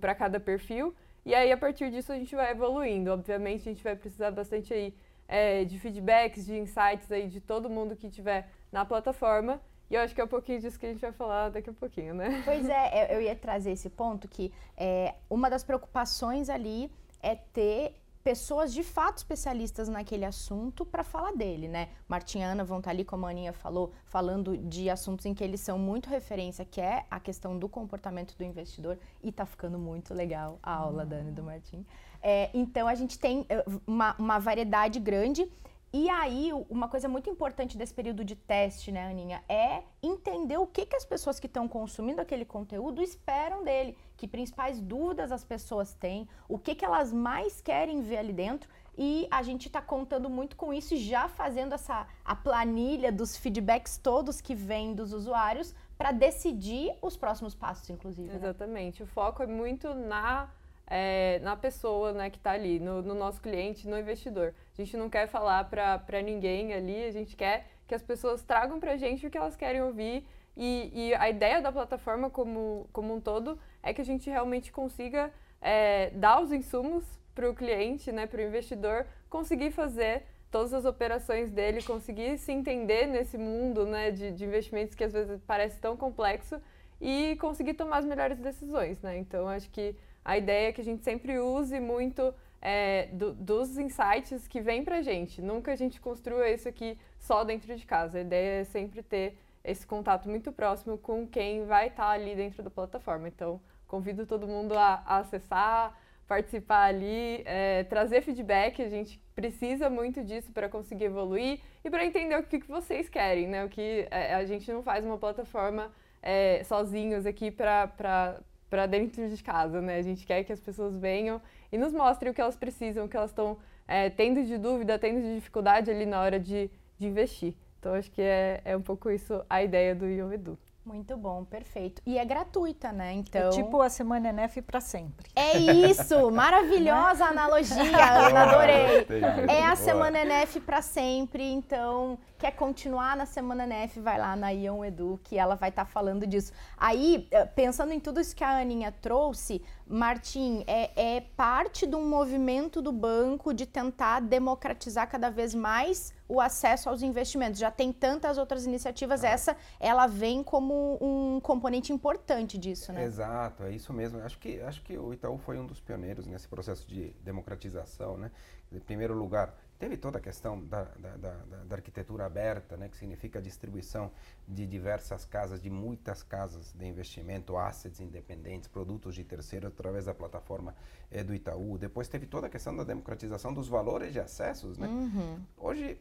para 0.00 0.14
cada 0.14 0.38
perfil. 0.38 0.94
E 1.24 1.34
aí, 1.34 1.50
a 1.50 1.56
partir 1.56 1.90
disso, 1.90 2.12
a 2.12 2.18
gente 2.18 2.34
vai 2.34 2.50
evoluindo. 2.50 3.10
Obviamente, 3.10 3.68
a 3.68 3.72
gente 3.72 3.82
vai 3.82 3.96
precisar 3.96 4.30
bastante 4.30 4.72
aí, 4.72 4.94
é, 5.26 5.64
de 5.64 5.78
feedbacks, 5.78 6.46
de 6.46 6.56
insights 6.56 7.10
aí 7.10 7.26
de 7.28 7.40
todo 7.40 7.68
mundo 7.68 7.96
que 7.96 8.06
estiver 8.06 8.48
na 8.72 8.84
plataforma. 8.84 9.60
E 9.90 9.94
eu 9.94 10.00
acho 10.02 10.14
que 10.14 10.20
é 10.20 10.24
um 10.24 10.28
pouquinho 10.28 10.60
disso 10.60 10.78
que 10.78 10.86
a 10.86 10.90
gente 10.90 11.00
vai 11.00 11.12
falar 11.12 11.48
daqui 11.48 11.70
a 11.70 11.72
pouquinho, 11.72 12.14
né? 12.14 12.42
Pois 12.44 12.68
é, 12.68 13.16
eu 13.16 13.20
ia 13.20 13.34
trazer 13.34 13.72
esse 13.72 13.88
ponto 13.88 14.28
que 14.28 14.52
é, 14.76 15.14
uma 15.30 15.48
das 15.48 15.64
preocupações 15.64 16.50
ali 16.50 16.90
é 17.22 17.34
ter 17.34 17.94
pessoas 18.22 18.74
de 18.74 18.82
fato 18.82 19.16
especialistas 19.16 19.88
naquele 19.88 20.24
assunto 20.26 20.84
para 20.84 21.02
falar 21.02 21.32
dele, 21.32 21.66
né? 21.66 21.88
Martim 22.06 22.40
e 22.40 22.42
Ana 22.42 22.62
vão 22.62 22.76
estar 22.76 22.90
tá 22.90 22.94
ali, 22.94 23.02
como 23.02 23.24
a 23.24 23.30
Aninha 23.30 23.54
falou, 23.54 23.92
falando 24.04 24.54
de 24.54 24.90
assuntos 24.90 25.24
em 25.24 25.32
que 25.32 25.42
eles 25.42 25.62
são 25.62 25.78
muito 25.78 26.10
referência, 26.10 26.62
que 26.64 26.78
é 26.78 27.06
a 27.10 27.18
questão 27.18 27.58
do 27.58 27.68
comportamento 27.68 28.36
do 28.36 28.44
investidor, 28.44 28.98
e 29.22 29.32
tá 29.32 29.46
ficando 29.46 29.78
muito 29.78 30.12
legal 30.12 30.58
a 30.62 30.74
aula, 30.74 31.04
uhum. 31.04 31.08
Dani, 31.08 31.30
do 31.32 31.42
Martim. 31.42 31.86
É, 32.20 32.50
então 32.52 32.86
a 32.86 32.94
gente 32.94 33.18
tem 33.18 33.46
eh, 33.48 33.64
uma, 33.86 34.14
uma 34.18 34.38
variedade 34.38 35.00
grande 35.00 35.48
e 35.92 36.08
aí, 36.10 36.52
uma 36.68 36.86
coisa 36.86 37.08
muito 37.08 37.30
importante 37.30 37.78
desse 37.78 37.94
período 37.94 38.22
de 38.22 38.36
teste, 38.36 38.92
né, 38.92 39.08
Aninha, 39.08 39.42
é 39.48 39.82
entender 40.02 40.58
o 40.58 40.66
que, 40.66 40.84
que 40.84 40.94
as 40.94 41.04
pessoas 41.04 41.40
que 41.40 41.46
estão 41.46 41.66
consumindo 41.66 42.20
aquele 42.20 42.44
conteúdo 42.44 43.00
esperam 43.02 43.64
dele, 43.64 43.96
que 44.16 44.28
principais 44.28 44.80
dúvidas 44.80 45.32
as 45.32 45.44
pessoas 45.44 45.94
têm, 45.94 46.28
o 46.46 46.58
que, 46.58 46.74
que 46.74 46.84
elas 46.84 47.10
mais 47.10 47.62
querem 47.62 48.02
ver 48.02 48.18
ali 48.18 48.34
dentro. 48.34 48.68
E 48.98 49.26
a 49.30 49.42
gente 49.42 49.68
está 49.68 49.80
contando 49.80 50.28
muito 50.28 50.56
com 50.56 50.74
isso 50.74 50.92
e 50.92 50.98
já 50.98 51.28
fazendo 51.28 51.72
essa 51.72 52.06
a 52.24 52.34
planilha 52.34 53.12
dos 53.12 53.36
feedbacks 53.36 53.96
todos 53.96 54.40
que 54.40 54.54
vêm 54.56 54.92
dos 54.92 55.12
usuários 55.12 55.74
para 55.96 56.12
decidir 56.12 56.92
os 57.00 57.16
próximos 57.16 57.54
passos, 57.54 57.88
inclusive. 57.88 58.28
Né? 58.28 58.34
Exatamente. 58.34 59.02
O 59.02 59.06
foco 59.06 59.42
é 59.42 59.46
muito 59.46 59.94
na 59.94 60.50
é, 60.90 61.38
na 61.40 61.54
pessoa 61.54 62.12
né, 62.12 62.30
que 62.30 62.38
está 62.38 62.52
ali, 62.52 62.80
no, 62.80 63.02
no, 63.02 63.14
nosso 63.14 63.40
cliente, 63.40 63.86
no 63.86 63.98
investidor. 63.98 64.54
A 64.76 64.82
gente 64.82 64.96
não 64.96 65.10
quer 65.10 65.28
falar 65.28 65.64
para 65.64 66.22
ninguém 66.22 66.72
ali, 66.72 67.04
a 67.04 67.10
gente 67.10 67.36
quer 67.36 67.66
que 67.86 67.94
as 67.94 68.02
pessoas 68.02 68.42
tragam 68.42 68.80
para 68.80 68.92
a 68.92 68.96
gente 68.96 69.26
o 69.26 69.30
que 69.30 69.36
elas 69.36 69.56
querem 69.56 69.82
ouvir. 69.82 70.26
E, 70.56 70.90
e, 70.92 71.14
a 71.14 71.30
ideia 71.30 71.60
da 71.60 71.70
plataforma 71.70 72.28
como, 72.30 72.88
como 72.92 73.14
um 73.14 73.20
todo 73.20 73.58
é 73.82 73.92
que 73.94 74.00
a 74.00 74.04
gente 74.04 74.28
realmente 74.28 74.72
consiga 74.72 75.32
é, 75.60 76.10
dar 76.10 76.40
os 76.40 76.50
insumos 76.50 77.04
para 77.34 77.48
o 77.48 77.54
cliente, 77.54 78.10
né, 78.10 78.26
para 78.26 78.40
o 78.40 78.44
investidor, 78.44 79.06
conseguir 79.30 79.70
fazer 79.70 80.24
todas 80.50 80.72
as 80.72 80.84
operações 80.84 81.52
dele, 81.52 81.82
conseguir 81.82 82.38
se 82.38 82.50
entender 82.50 83.06
nesse 83.06 83.38
mundo 83.38 83.86
né, 83.86 84.10
de, 84.10 84.32
de 84.32 84.44
investimentos 84.44 84.94
que 84.94 85.04
às 85.04 85.12
vezes 85.12 85.40
parece 85.46 85.78
tão 85.78 85.96
complexo 85.96 86.60
e 87.00 87.36
conseguir 87.36 87.74
tomar 87.74 87.98
as 87.98 88.04
melhores 88.04 88.38
decisões. 88.38 89.00
Né? 89.00 89.18
Então, 89.18 89.46
acho 89.46 89.70
que 89.70 89.94
a 90.24 90.36
ideia 90.36 90.68
é 90.68 90.72
que 90.72 90.80
a 90.80 90.84
gente 90.84 91.02
sempre 91.02 91.38
use 91.38 91.78
muito 91.80 92.34
é, 92.60 93.06
do, 93.12 93.32
dos 93.32 93.78
insights 93.78 94.46
que 94.46 94.60
para 94.84 94.98
a 94.98 95.02
gente. 95.02 95.40
Nunca 95.40 95.72
a 95.72 95.76
gente 95.76 96.00
construa 96.00 96.48
isso 96.48 96.68
aqui 96.68 96.98
só 97.18 97.44
dentro 97.44 97.74
de 97.74 97.86
casa. 97.86 98.18
A 98.18 98.20
ideia 98.20 98.60
é 98.60 98.64
sempre 98.64 99.02
ter 99.02 99.38
esse 99.64 99.86
contato 99.86 100.28
muito 100.28 100.52
próximo 100.52 100.98
com 100.98 101.26
quem 101.26 101.64
vai 101.66 101.88
estar 101.88 102.04
tá 102.04 102.10
ali 102.10 102.34
dentro 102.34 102.62
da 102.62 102.70
plataforma. 102.70 103.28
Então, 103.28 103.60
convido 103.86 104.26
todo 104.26 104.46
mundo 104.46 104.76
a, 104.76 105.02
a 105.06 105.18
acessar, 105.18 105.96
participar 106.26 106.84
ali, 106.84 107.42
é, 107.44 107.84
trazer 107.84 108.22
feedback. 108.22 108.82
A 108.82 108.88
gente 108.88 109.20
precisa 109.34 109.88
muito 109.88 110.22
disso 110.22 110.52
para 110.52 110.68
conseguir 110.68 111.04
evoluir 111.04 111.60
e 111.84 111.90
para 111.90 112.04
entender 112.04 112.36
o 112.36 112.42
que, 112.42 112.60
que 112.60 112.68
vocês 112.68 113.08
querem, 113.08 113.46
né? 113.46 113.64
O 113.64 113.68
que 113.68 114.06
é, 114.10 114.34
a 114.34 114.44
gente 114.44 114.70
não 114.72 114.82
faz 114.82 115.04
uma 115.04 115.18
plataforma 115.18 115.92
é, 116.22 116.62
sozinhos 116.64 117.24
aqui 117.26 117.50
para 117.50 118.40
para 118.68 118.86
dentro 118.86 119.28
de 119.28 119.42
casa, 119.42 119.80
né? 119.80 119.96
A 119.96 120.02
gente 120.02 120.26
quer 120.26 120.44
que 120.44 120.52
as 120.52 120.60
pessoas 120.60 120.96
venham 120.96 121.40
e 121.72 121.78
nos 121.78 121.92
mostrem 121.92 122.30
o 122.30 122.34
que 122.34 122.40
elas 122.40 122.56
precisam, 122.56 123.06
o 123.06 123.08
que 123.08 123.16
elas 123.16 123.30
estão 123.30 123.56
é, 123.86 124.10
tendo 124.10 124.44
de 124.44 124.58
dúvida, 124.58 124.98
tendo 124.98 125.20
de 125.20 125.34
dificuldade 125.34 125.90
ali 125.90 126.04
na 126.06 126.20
hora 126.20 126.38
de, 126.38 126.70
de 126.98 127.06
investir. 127.06 127.54
Então, 127.78 127.94
acho 127.94 128.10
que 128.10 128.20
é, 128.20 128.60
é 128.64 128.76
um 128.76 128.82
pouco 128.82 129.10
isso 129.10 129.42
a 129.48 129.62
ideia 129.62 129.94
do 129.94 130.06
Edu. 130.06 130.58
Muito 130.88 131.18
bom, 131.18 131.44
perfeito. 131.44 132.00
E 132.06 132.16
é 132.16 132.24
gratuita, 132.24 132.90
né? 132.90 133.12
Então. 133.12 133.48
É 133.48 133.50
tipo 133.50 133.82
a 133.82 133.90
Semana 133.90 134.30
NF 134.30 134.62
para 134.62 134.80
sempre. 134.80 135.30
É 135.36 135.58
isso! 135.58 136.30
Maravilhosa 136.32 137.26
analogia, 137.26 137.76
Ana, 138.26 138.44
adorei. 138.44 139.06
É 139.50 139.66
a 139.66 139.76
Semana 139.76 140.20
NF 140.20 140.60
para 140.60 140.80
sempre, 140.80 141.44
então 141.44 142.18
quer 142.38 142.52
continuar 142.52 143.18
na 143.18 143.26
Semana 143.26 143.64
NF, 143.64 144.00
vai 144.00 144.16
lá 144.16 144.34
na 144.34 144.48
Ion 144.48 144.82
Edu, 144.82 145.20
que 145.24 145.36
ela 145.36 145.56
vai 145.56 145.68
estar 145.68 145.84
tá 145.84 145.90
falando 145.90 146.26
disso. 146.26 146.54
Aí, 146.78 147.28
eh, 147.32 147.44
pensando 147.44 147.92
em 147.92 148.00
tudo 148.00 148.18
isso 148.18 148.34
que 148.34 148.42
a 148.42 148.58
Aninha 148.58 148.90
trouxe, 148.90 149.62
Martim, 149.88 150.64
é, 150.66 151.16
é 151.16 151.20
parte 151.20 151.86
de 151.86 151.96
um 151.96 152.06
movimento 152.06 152.82
do 152.82 152.92
banco 152.92 153.54
de 153.54 153.64
tentar 153.64 154.20
democratizar 154.20 155.08
cada 155.08 155.30
vez 155.30 155.54
mais 155.54 156.12
o 156.28 156.40
acesso 156.40 156.90
aos 156.90 157.02
investimentos. 157.02 157.58
Já 157.58 157.70
tem 157.70 157.90
tantas 157.92 158.36
outras 158.36 158.66
iniciativas, 158.66 159.24
ah. 159.24 159.28
essa 159.28 159.56
ela 159.80 160.06
vem 160.06 160.42
como 160.42 160.98
um 161.00 161.40
componente 161.40 161.92
importante 161.92 162.58
disso, 162.58 162.92
né? 162.92 163.02
Exato, 163.04 163.62
é 163.62 163.70
isso 163.72 163.92
mesmo. 163.92 164.20
Acho 164.20 164.38
que, 164.38 164.60
acho 164.60 164.82
que 164.82 164.96
o 164.98 165.14
Itaú 165.14 165.38
foi 165.38 165.58
um 165.58 165.66
dos 165.66 165.80
pioneiros 165.80 166.26
nesse 166.26 166.46
processo 166.46 166.86
de 166.86 167.10
democratização, 167.24 168.18
né? 168.18 168.30
Em 168.70 168.78
primeiro 168.78 169.14
lugar, 169.14 169.54
Teve 169.78 169.96
toda 169.96 170.18
a 170.18 170.20
questão 170.20 170.60
da, 170.64 170.82
da, 170.84 171.16
da, 171.16 171.34
da, 171.64 171.76
arquitetura 171.76 172.26
aberta, 172.26 172.76
né, 172.76 172.88
que 172.88 172.96
significa 172.96 173.38
a 173.38 173.42
distribuição 173.42 174.10
de 174.46 174.66
diversas 174.66 175.24
casas, 175.24 175.62
de 175.62 175.70
muitas 175.70 176.20
casas 176.20 176.72
de 176.72 176.84
investimento, 176.84 177.56
assets 177.56 178.00
independentes, 178.00 178.66
produtos 178.66 179.14
de 179.14 179.22
terceiro 179.22 179.68
através 179.68 180.06
da 180.06 180.14
plataforma 180.14 180.74
é, 181.12 181.22
do 181.22 181.32
Itaú. 181.32 181.78
Depois 181.78 182.08
teve 182.08 182.26
toda 182.26 182.48
a 182.48 182.50
questão 182.50 182.74
da 182.74 182.82
democratização 182.82 183.54
dos 183.54 183.68
valores 183.68 184.12
de 184.12 184.18
acessos. 184.18 184.78
Né? 184.78 184.88
Uhum. 184.88 185.40
Hoje, 185.56 186.00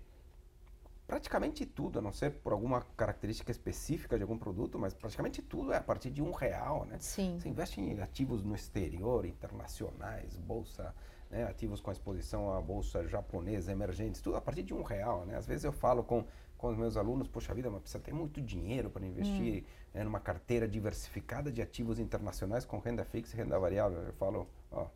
praticamente 1.06 1.64
tudo, 1.64 2.00
a 2.00 2.02
não 2.02 2.12
ser 2.12 2.32
por 2.32 2.54
alguma 2.54 2.82
característica 2.98 3.52
específica 3.52 4.18
de 4.18 4.24
algum 4.24 4.40
produto, 4.40 4.80
mas 4.80 4.92
praticamente 4.92 5.40
tudo 5.44 5.72
é 5.72 5.78
a 5.78 5.84
partir 5.84 6.10
de 6.10 6.24
um 6.24 6.32
real. 6.32 6.84
Né? 6.86 6.98
Sim. 7.00 7.38
Você 7.40 7.48
investe 7.48 7.80
em 7.80 8.02
ativos 8.02 8.42
no 8.42 8.56
exterior, 8.56 9.24
internacionais, 9.24 10.36
bolsa 10.36 10.96
né, 11.30 11.44
ativos 11.46 11.82
com 11.82 11.92
exposição 11.92 12.54
à 12.54 12.62
bolsa 12.62 13.08
japonesa, 13.08 13.72
emergentes, 13.72 14.22
tudo 14.22 14.38
a 14.38 14.42
partir 14.42 14.64
de 14.64 14.74
um 14.74 14.82
real. 14.82 15.26
Né? 15.26 15.36
Às 15.36 15.46
vezes 15.46 15.64
eu 15.64 15.72
falo 15.72 16.04
com, 16.04 16.26
com 16.58 16.68
os 16.68 16.78
meus 16.78 16.98
alunos, 16.98 17.28
poxa 17.28 17.54
vida, 17.54 17.70
mas 17.70 17.82
precisa 17.82 18.04
ter 18.04 18.14
muito 18.14 18.42
dinheiro 18.42 18.90
para 18.90 19.06
investir 19.06 19.64
hum. 19.64 19.66
né, 19.94 20.04
numa 20.04 20.20
carteira 20.20 20.68
diversificada 20.68 21.52
de 21.52 21.62
ativos 21.62 22.00
internacionais 22.00 22.66
com 22.66 22.80
renda 22.80 23.04
fixa 23.04 23.36
e 23.36 23.40
renda 23.40 23.60
variável. 23.60 24.00
Eu 24.00 24.14
falo, 24.14 24.48
ó, 24.72 24.88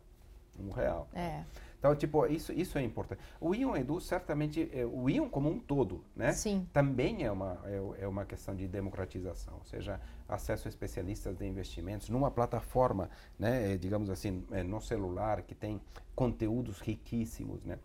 um 0.58 0.70
real. 0.70 1.08
É. 1.14 1.42
Então, 1.82 1.96
tipo, 1.96 2.24
isso, 2.26 2.52
isso 2.52 2.78
é 2.78 2.82
importante. 2.82 3.20
O 3.40 3.54
Ion 3.56 3.74
Edu, 3.74 4.00
certamente, 4.00 4.70
é, 4.72 4.86
o 4.86 5.10
Ion 5.10 5.28
como 5.28 5.50
um 5.50 5.58
todo, 5.58 6.04
né? 6.14 6.32
Sim. 6.32 6.64
Também 6.72 7.24
é 7.24 7.32
uma, 7.32 7.58
é, 7.64 8.04
é, 8.04 8.06
uma 8.06 8.24
questão 8.24 8.54
de 8.54 8.68
democratização, 8.68 9.54
ou 9.54 9.64
seja, 9.64 10.00
acesso 10.28 10.68
a 10.68 10.70
especialistas 10.70 11.36
de 11.36 11.44
investimentos 11.44 12.08
numa 12.08 12.30
plataforma, 12.30 13.10
né? 13.36 13.76
Digamos 13.78 14.10
assim, 14.10 14.46
é, 14.52 14.62
no 14.62 14.80
celular, 14.80 15.42
que 15.42 15.56
tem 15.56 15.80
conteúdos 16.14 16.78
riquíssimos, 16.78 17.64
né? 17.64 17.76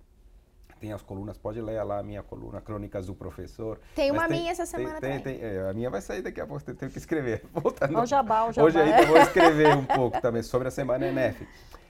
tem 0.80 0.94
as 0.94 1.02
colunas, 1.02 1.40
pode 1.40 1.60
ler 1.60 1.82
lá 1.84 1.98
a 1.98 2.04
minha 2.04 2.22
coluna, 2.22 2.62
Crônicas 2.62 3.08
do 3.08 3.16
Professor. 3.16 3.80
Tem 3.96 4.12
uma 4.12 4.28
minha 4.28 4.52
essa 4.52 4.64
semana 4.64 5.02
tem, 5.02 5.20
também. 5.20 5.40
Tem, 5.40 5.44
é, 5.44 5.70
a 5.70 5.74
minha 5.74 5.90
vai 5.90 6.02
sair 6.02 6.22
daqui 6.22 6.40
a 6.40 6.46
pouco, 6.46 6.64
tenho 6.76 6.92
que 6.92 7.00
escrever. 7.00 7.44
Voltando. 7.52 7.98
O 8.00 8.06
jabá, 8.06 8.46
o 8.46 8.52
jabá. 8.52 8.68
Hoje 8.68 8.80
ainda 8.80 9.06
vou 9.08 9.18
escrever 9.18 9.76
um 9.76 9.86
pouco 9.86 10.22
também 10.22 10.44
sobre 10.44 10.68
a 10.68 10.72
Semana 10.72 11.08
NF. 11.08 11.48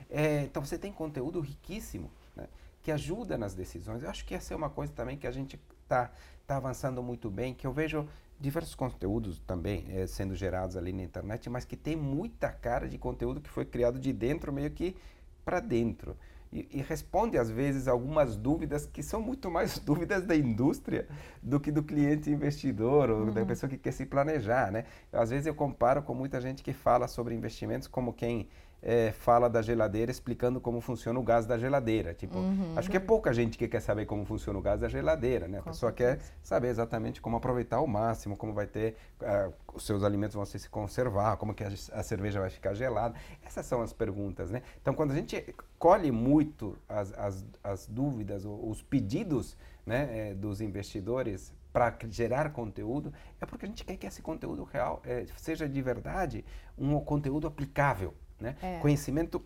É, 0.09 0.43
então 0.43 0.63
você 0.63 0.77
tem 0.77 0.91
conteúdo 0.91 1.39
riquíssimo 1.39 2.09
né, 2.35 2.47
que 2.81 2.91
ajuda 2.91 3.37
nas 3.37 3.53
decisões. 3.53 4.03
Eu 4.03 4.09
acho 4.09 4.25
que 4.25 4.33
essa 4.33 4.53
é 4.53 4.57
uma 4.57 4.69
coisa 4.69 4.93
também 4.93 5.17
que 5.17 5.27
a 5.27 5.31
gente 5.31 5.59
está 5.83 6.11
tá 6.45 6.57
avançando 6.57 7.03
muito 7.03 7.29
bem, 7.29 7.53
que 7.53 7.67
eu 7.67 7.73
vejo 7.73 8.07
diversos 8.39 8.75
conteúdos 8.75 9.39
também 9.39 9.85
é, 9.89 10.05
sendo 10.05 10.35
gerados 10.35 10.77
ali 10.77 10.93
na 10.93 11.03
internet, 11.03 11.49
mas 11.49 11.65
que 11.65 11.75
tem 11.75 11.95
muita 11.95 12.49
cara 12.49 12.87
de 12.87 12.97
conteúdo 12.97 13.41
que 13.41 13.49
foi 13.49 13.65
criado 13.65 13.99
de 13.99 14.13
dentro 14.13 14.53
meio 14.53 14.71
que 14.71 14.95
para 15.43 15.59
dentro. 15.59 16.15
E, 16.51 16.67
e, 16.71 16.81
responde 16.81 17.37
às 17.37 17.49
vezes 17.49 17.89
algumas 17.89 18.37
dúvidas 18.37 18.85
que 18.85 19.03
são 19.03 19.21
muito 19.21 19.51
mais 19.51 19.79
dúvidas 19.83 20.25
da 20.25 20.35
indústria 20.35 21.05
do 21.43 21.59
que 21.59 21.71
do 21.71 21.83
cliente 21.83 22.29
investidor 22.29 23.09
ou 23.09 23.25
uhum. 23.25 23.33
da 23.33 23.45
pessoa 23.45 23.69
que 23.69 23.77
quer 23.77 23.91
se 23.91 24.05
planejar, 24.05 24.71
né? 24.71 24.85
Às 25.11 25.29
vezes 25.29 25.45
eu 25.45 25.53
comparo 25.53 26.01
com 26.01 26.13
muita 26.13 26.39
gente 26.39 26.63
que 26.63 26.71
fala 26.71 27.07
sobre 27.07 27.35
investimentos 27.35 27.87
como 27.87 28.13
quem 28.13 28.47
é, 28.81 29.11
fala 29.11 29.49
da 29.49 29.61
geladeira 29.61 30.11
explicando 30.11 30.61
como 30.61 30.79
funciona 30.81 31.19
o 31.19 31.23
gás 31.23 31.45
da 31.45 31.57
geladeira. 31.57 32.13
Tipo, 32.13 32.37
uhum. 32.37 32.73
acho 32.75 32.89
que 32.89 32.97
é 32.97 32.99
pouca 32.99 33.33
gente 33.33 33.57
que 33.57 33.67
quer 33.67 33.81
saber 33.81 34.05
como 34.05 34.25
funciona 34.25 34.57
o 34.57 34.61
gás 34.61 34.79
da 34.79 34.87
geladeira, 34.87 35.47
né? 35.47 35.59
A 35.59 35.61
Com 35.61 35.71
pessoa 35.71 35.91
certeza. 35.91 36.17
quer 36.17 36.25
saber 36.43 36.67
exatamente 36.69 37.21
como 37.21 37.37
aproveitar 37.37 37.77
ao 37.77 37.87
máximo, 37.87 38.37
como 38.37 38.53
vai 38.53 38.67
ter, 38.67 38.95
uh, 39.21 39.53
os 39.73 39.85
seus 39.85 40.03
alimentos 40.03 40.35
vão 40.35 40.45
se 40.45 40.69
conservar, 40.69 41.37
como 41.37 41.53
que 41.53 41.63
a, 41.63 41.67
a, 41.67 42.03
cerveja 42.03 42.39
vai 42.39 42.49
ficar 42.49 42.73
gelada. 42.73 43.15
Essas 43.43 43.65
são 43.65 43.81
as 43.81 43.93
perguntas, 43.93 44.51
né? 44.51 44.61
Então, 44.81 44.93
quando 44.93 45.11
a 45.11 45.15
gente 45.15 45.55
colhe 45.79 46.11
muito 46.11 46.77
as, 46.87 47.13
as, 47.13 47.45
as 47.63 47.87
dúvidas, 47.87 48.45
os 48.45 48.81
pedidos 48.81 49.57
né, 49.85 50.29
é, 50.29 50.33
dos 50.33 50.61
investidores 50.61 51.53
para 51.71 51.95
gerar 52.09 52.51
conteúdo, 52.51 53.13
é 53.39 53.45
porque 53.45 53.65
a 53.65 53.67
gente 53.67 53.85
quer 53.85 53.97
que 53.97 54.07
esse 54.07 54.21
conteúdo 54.21 54.63
real 54.63 55.01
é, 55.05 55.25
seja 55.35 55.69
de 55.69 55.81
verdade 55.81 56.43
um 56.77 56.99
conteúdo 56.99 57.47
aplicável. 57.47 58.13
Né? 58.39 58.55
É. 58.61 58.79
Conhecimento 58.79 59.43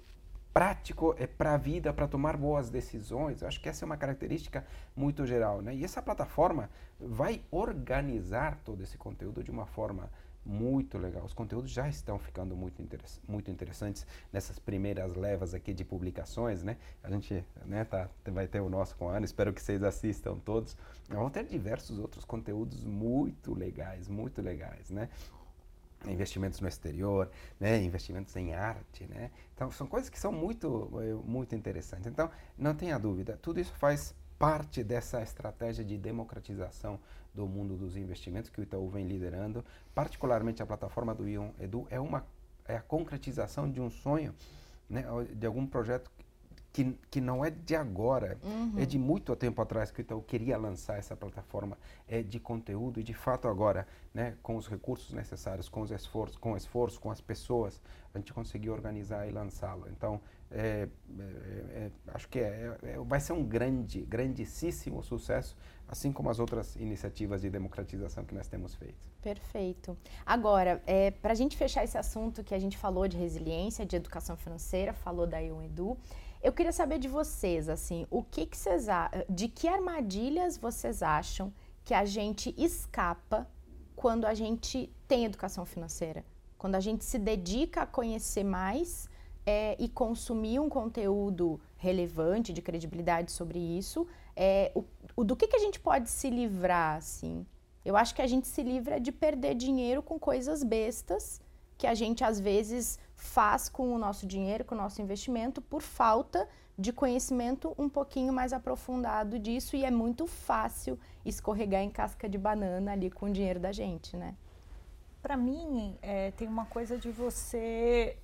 prático 0.53 1.15
é 1.17 1.25
para 1.25 1.53
a 1.53 1.57
vida, 1.57 1.93
para 1.93 2.07
tomar 2.07 2.35
boas 2.35 2.69
decisões. 2.69 3.41
Eu 3.41 3.47
acho 3.47 3.61
que 3.61 3.69
essa 3.69 3.83
é 3.83 3.87
uma 3.87 3.97
característica 3.97 4.65
muito 4.95 5.25
geral. 5.25 5.61
Né? 5.61 5.75
E 5.75 5.83
essa 5.83 6.01
plataforma 6.01 6.69
vai 6.99 7.41
organizar 7.49 8.59
todo 8.63 8.83
esse 8.83 8.97
conteúdo 8.97 9.43
de 9.43 9.51
uma 9.51 9.65
forma 9.65 10.09
muito 10.45 10.97
legal. 10.97 11.23
Os 11.23 11.33
conteúdos 11.33 11.71
já 11.71 11.87
estão 11.87 12.17
ficando 12.17 12.55
muito, 12.55 12.81
interess 12.81 13.21
muito 13.27 13.51
interessantes 13.51 14.05
nessas 14.33 14.57
primeiras 14.57 15.13
levas 15.13 15.53
aqui 15.53 15.73
de 15.73 15.85
publicações, 15.85 16.63
né? 16.63 16.77
A 17.03 17.11
gente 17.11 17.45
né, 17.65 17.83
tá, 17.83 18.09
vai 18.25 18.47
ter 18.47 18.59
o 18.59 18.69
nosso 18.69 18.95
com 18.95 19.09
a 19.09 19.17
Ana, 19.17 19.25
espero 19.25 19.53
que 19.53 19.61
vocês 19.61 19.83
assistam 19.83 20.37
todos. 20.39 20.75
Vamos 21.07 21.31
ter 21.31 21.45
diversos 21.45 21.99
outros 21.99 22.25
conteúdos 22.25 22.83
muito 22.83 23.53
legais, 23.53 24.07
muito 24.07 24.41
legais, 24.41 24.89
né? 24.89 25.09
Investimentos 26.07 26.59
no 26.59 26.67
exterior, 26.67 27.29
né, 27.59 27.81
investimentos 27.81 28.35
em 28.35 28.53
arte, 28.53 29.05
né? 29.07 29.31
Então 29.53 29.69
são 29.71 29.85
coisas 29.85 30.09
que 30.09 30.19
são 30.19 30.31
muito 30.31 30.89
eh, 31.01 31.13
muito 31.23 31.55
interessantes. 31.55 32.07
Então 32.07 32.29
não 32.57 32.73
tenha 32.75 32.97
dúvida, 32.97 33.37
tudo 33.41 33.59
isso 33.59 33.73
faz 33.75 34.15
parte 34.39 34.83
dessa 34.83 35.21
estratégia 35.21 35.85
de 35.85 35.97
democratização 35.97 36.99
do 37.33 37.47
mundo 37.47 37.77
dos 37.77 37.95
investimentos 37.95 38.49
que 38.49 38.59
o 38.59 38.63
Itaú 38.63 38.89
vem 38.89 39.05
liderando, 39.07 39.63
particularmente 39.93 40.63
a 40.63 40.65
plataforma 40.65 41.13
do 41.13 41.27
Ion 41.27 41.51
Edu 41.59 41.87
é 41.89 41.99
uma 41.99 42.25
é 42.65 42.75
a 42.75 42.81
concretização 42.81 43.69
de 43.69 43.81
um 43.81 43.89
sonho, 43.89 44.33
né, 44.89 45.03
de 45.35 45.45
algum 45.45 45.65
projeto 45.65 46.11
que, 46.73 46.97
que 47.09 47.19
não 47.19 47.43
é 47.43 47.49
de 47.49 47.75
agora, 47.75 48.37
uhum. 48.43 48.73
é 48.77 48.85
de 48.85 48.97
muito 48.97 49.35
tempo 49.35 49.61
atrás 49.61 49.91
que 49.91 49.99
o 49.99 50.01
Itaú 50.01 50.21
queria 50.21 50.57
lançar 50.57 50.97
essa 50.97 51.15
plataforma 51.15 51.77
é, 52.07 52.21
de 52.21 52.39
conteúdo 52.39 52.99
e 52.99 53.03
de 53.03 53.13
fato 53.13 53.47
agora, 53.47 53.85
né, 54.13 54.35
com 54.41 54.55
os 54.55 54.67
recursos 54.67 55.13
necessários, 55.13 55.67
com 55.67 55.81
os 55.81 55.91
esforços, 55.91 56.37
com 56.37 56.55
esforço, 56.55 56.99
com 56.99 57.11
as 57.11 57.19
pessoas, 57.19 57.81
a 58.13 58.17
gente 58.17 58.33
conseguiu 58.33 58.73
organizar 58.73 59.27
e 59.27 59.31
lançá-lo. 59.31 59.87
Então, 59.89 60.19
é, 60.49 60.87
é, 61.17 61.23
é, 61.23 61.91
acho 62.07 62.27
que 62.27 62.39
é, 62.39 62.77
é, 62.83 62.97
vai 63.05 63.19
ser 63.19 63.33
um 63.33 63.43
grande, 63.43 64.01
grandíssimo 64.01 65.01
sucesso, 65.01 65.55
assim 65.87 66.11
como 66.11 66.29
as 66.29 66.39
outras 66.39 66.75
iniciativas 66.75 67.41
de 67.41 67.49
democratização 67.49 68.25
que 68.25 68.35
nós 68.35 68.47
temos 68.47 68.75
feito. 68.75 69.11
Perfeito. 69.21 69.97
Agora, 70.25 70.81
é, 70.85 71.11
para 71.11 71.31
a 71.31 71.35
gente 71.35 71.55
fechar 71.55 71.83
esse 71.83 71.97
assunto 71.97 72.43
que 72.43 72.53
a 72.53 72.59
gente 72.59 72.77
falou 72.77 73.07
de 73.07 73.17
resiliência, 73.17 73.85
de 73.85 73.95
educação 73.95 74.35
financeira, 74.35 74.93
falou 74.93 75.25
da 75.27 75.41
Eu 75.41 75.61
Edu, 75.61 75.97
eu 76.43 76.51
queria 76.51 76.71
saber 76.71 76.97
de 76.97 77.07
vocês, 77.07 77.69
assim, 77.69 78.07
o 78.09 78.23
que, 78.23 78.45
que 78.45 78.57
vocês 78.57 78.87
de 79.29 79.47
que 79.47 79.67
armadilhas 79.67 80.57
vocês 80.57 81.03
acham 81.03 81.53
que 81.83 81.93
a 81.93 82.05
gente 82.05 82.53
escapa 82.57 83.47
quando 83.95 84.25
a 84.25 84.33
gente 84.33 84.91
tem 85.07 85.25
educação 85.25 85.65
financeira? 85.65 86.25
Quando 86.57 86.75
a 86.75 86.79
gente 86.79 87.03
se 87.05 87.19
dedica 87.19 87.83
a 87.83 87.85
conhecer 87.85 88.43
mais 88.43 89.09
é, 89.45 89.75
e 89.79 89.87
consumir 89.87 90.59
um 90.59 90.69
conteúdo 90.69 91.59
relevante, 91.77 92.53
de 92.53 92.61
credibilidade 92.61 93.31
sobre 93.31 93.59
isso, 93.59 94.07
é, 94.35 94.71
o, 94.75 94.83
o, 95.15 95.23
do 95.23 95.35
que, 95.35 95.47
que 95.47 95.55
a 95.55 95.59
gente 95.59 95.79
pode 95.79 96.09
se 96.09 96.29
livrar, 96.29 96.97
assim? 96.97 97.45
Eu 97.83 97.97
acho 97.97 98.13
que 98.13 98.21
a 98.21 98.27
gente 98.27 98.47
se 98.47 98.61
livra 98.61 98.99
de 98.99 99.11
perder 99.11 99.55
dinheiro 99.55 100.03
com 100.03 100.19
coisas 100.19 100.63
bestas 100.63 101.41
que 101.77 101.87
a 101.87 101.95
gente 101.95 102.23
às 102.23 102.39
vezes 102.39 102.99
faz 103.21 103.69
com 103.69 103.93
o 103.93 103.97
nosso 103.97 104.25
dinheiro, 104.25 104.65
com 104.65 104.73
o 104.73 104.77
nosso 104.77 105.01
investimento, 105.01 105.61
por 105.61 105.81
falta 105.81 106.47
de 106.77 106.91
conhecimento 106.91 107.73
um 107.77 107.87
pouquinho 107.87 108.33
mais 108.33 108.51
aprofundado 108.51 109.37
disso 109.37 109.75
e 109.75 109.85
é 109.85 109.91
muito 109.91 110.25
fácil 110.25 110.99
escorregar 111.23 111.81
em 111.81 111.89
casca 111.89 112.27
de 112.27 112.37
banana 112.37 112.93
ali 112.93 113.11
com 113.11 113.27
o 113.27 113.31
dinheiro 113.31 113.59
da 113.59 113.71
gente, 113.71 114.17
né? 114.17 114.35
Para 115.21 115.37
mim, 115.37 115.95
é, 116.01 116.31
tem 116.31 116.47
uma 116.47 116.65
coisa 116.65 116.97
de 116.97 117.11
você 117.11 118.17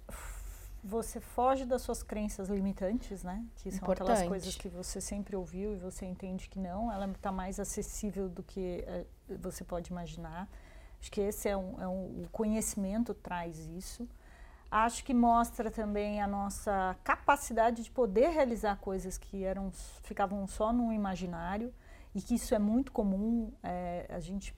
você 0.84 1.20
foge 1.20 1.66
das 1.66 1.82
suas 1.82 2.02
crenças 2.02 2.50
limitantes, 2.50 3.22
né? 3.22 3.46
Que 3.58 3.70
são 3.70 3.80
Importante. 3.80 4.10
aquelas 4.10 4.28
coisas 4.28 4.56
que 4.56 4.70
você 4.70 5.02
sempre 5.02 5.36
ouviu 5.36 5.74
e 5.74 5.78
você 5.78 6.06
entende 6.06 6.48
que 6.50 6.58
não. 6.58 6.92
Ela 6.92 7.08
está 7.08 7.32
mais 7.32 7.60
acessível 7.60 8.30
do 8.30 8.42
que 8.42 8.84
é, 8.88 9.06
você 9.38 9.64
pode 9.64 9.92
imaginar. 9.92 10.50
Acho 11.00 11.12
que 11.12 11.22
esse 11.22 11.50
é 11.50 11.58
um, 11.58 11.82
é 11.82 11.88
um, 11.88 12.24
o 12.24 12.30
conhecimento 12.32 13.14
traz 13.14 13.60
isso. 13.68 14.08
Acho 14.70 15.04
que 15.04 15.14
mostra 15.14 15.72
também 15.72 16.22
a 16.22 16.28
nossa 16.28 16.96
capacidade 17.04 17.84
de 17.84 17.92
poder 17.92 18.30
realizar 18.30 18.78
coisas 18.78 19.18
que 19.18 19.44
eram 19.44 19.72
ficavam 20.04 20.46
só 20.46 20.74
no 20.74 20.92
imaginário 20.92 21.74
e 22.14 22.22
que 22.22 22.36
isso 22.36 22.54
é 22.54 22.60
muito 22.60 22.92
comum. 22.92 23.52
É, 23.64 24.06
a 24.10 24.20
gente 24.20 24.54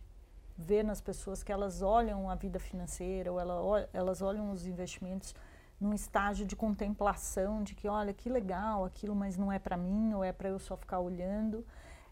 vê 0.57 0.81
nas 0.81 0.99
pessoas 0.99 1.43
que 1.43 1.51
elas 1.51 1.81
olham 1.81 2.29
a 2.29 2.35
vida 2.35 2.59
financeira 2.59 3.31
ou 3.31 3.39
ela, 3.39 3.89
elas 3.93 4.21
olham 4.21 4.51
os 4.51 4.65
investimentos 4.65 5.35
num 5.79 5.93
estágio 5.93 6.45
de 6.45 6.55
contemplação 6.55 7.63
de 7.63 7.75
que 7.75 7.87
olha 7.87 8.13
que 8.13 8.29
legal 8.29 8.83
aquilo, 8.83 9.15
mas 9.15 9.37
não 9.37 9.51
é 9.51 9.59
para 9.59 9.77
mim 9.77 10.13
ou 10.13 10.23
é 10.23 10.33
para 10.33 10.49
eu 10.49 10.59
só 10.59 10.75
ficar 10.75 10.99
olhando. 10.99 11.63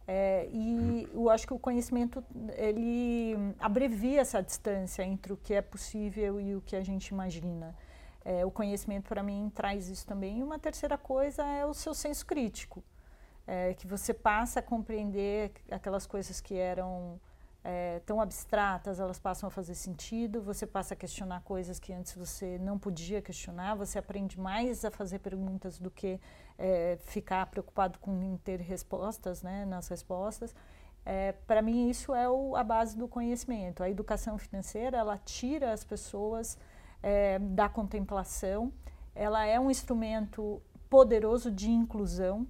É, 0.08 0.48
e 0.54 1.10
eu 1.14 1.30
acho 1.30 1.46
que 1.46 1.54
o 1.54 1.60
conhecimento 1.60 2.24
ele 2.56 3.36
abrevia 3.60 4.22
essa 4.22 4.42
distância 4.42 5.04
entre 5.04 5.34
o 5.34 5.38
que 5.38 5.54
é 5.54 5.62
possível 5.62 6.40
e 6.40 6.56
o 6.56 6.62
que 6.62 6.78
a 6.78 6.82
gente 6.82 7.08
imagina. 7.08 7.76
É, 8.28 8.46
o 8.46 8.52
conhecimento 8.52 9.08
para 9.08 9.24
mim 9.24 9.50
traz 9.56 9.88
isso 9.88 10.06
também. 10.06 10.40
E 10.40 10.44
uma 10.44 10.60
terceira 10.60 10.98
coisa 10.98 11.46
é 11.46 11.66
o 11.66 11.74
seu 11.74 11.94
senso 11.94 12.26
crítico, 12.26 12.84
é, 13.48 13.74
que 13.74 13.88
você 13.88 14.14
passa 14.14 14.60
a 14.60 14.62
compreender 14.62 15.54
aquelas 15.72 16.06
coisas 16.06 16.42
que 16.42 16.54
eram 16.54 17.22
é, 17.64 18.02
tão 18.06 18.20
abstratas, 18.20 19.00
elas 19.00 19.18
passam 19.18 19.48
a 19.48 19.50
fazer 19.50 19.76
sentido, 19.76 20.42
você 20.42 20.68
passa 20.68 20.94
a 20.94 20.98
questionar 20.98 21.42
coisas 21.44 21.80
que 21.80 21.94
antes 21.94 22.14
você 22.16 22.58
não 22.58 22.78
podia 22.78 23.22
questionar, 23.22 23.76
você 23.76 23.98
aprende 23.98 24.38
mais 24.38 24.84
a 24.84 24.92
fazer 24.92 25.20
perguntas 25.20 25.80
do 25.80 25.90
que 25.90 26.20
é, 26.60 26.98
ficar 27.06 27.46
preocupado 27.46 27.98
com 28.00 28.36
ter 28.44 28.60
respostas 28.60 29.42
né, 29.42 29.64
nas 29.64 29.88
respostas. 29.88 30.54
É, 31.06 31.32
Para 31.32 31.62
mim, 31.62 31.90
isso 31.90 32.14
é 32.14 32.28
o, 32.28 32.58
a 32.58 32.64
base 32.64 32.98
do 32.98 33.08
conhecimento. 33.08 33.82
A 33.82 33.90
educação 33.90 34.38
financeira, 34.38 34.98
ela 34.98 35.18
tira 35.18 35.72
as 35.72 35.86
pessoas 35.86 36.58
é, 37.02 37.40
da 37.40 37.68
contemplação, 37.70 38.72
ela 39.14 39.46
é 39.46 39.60
um 39.60 39.70
instrumento 39.70 40.62
poderoso 40.90 41.52
de 41.52 41.70
inclusão, 41.70 42.48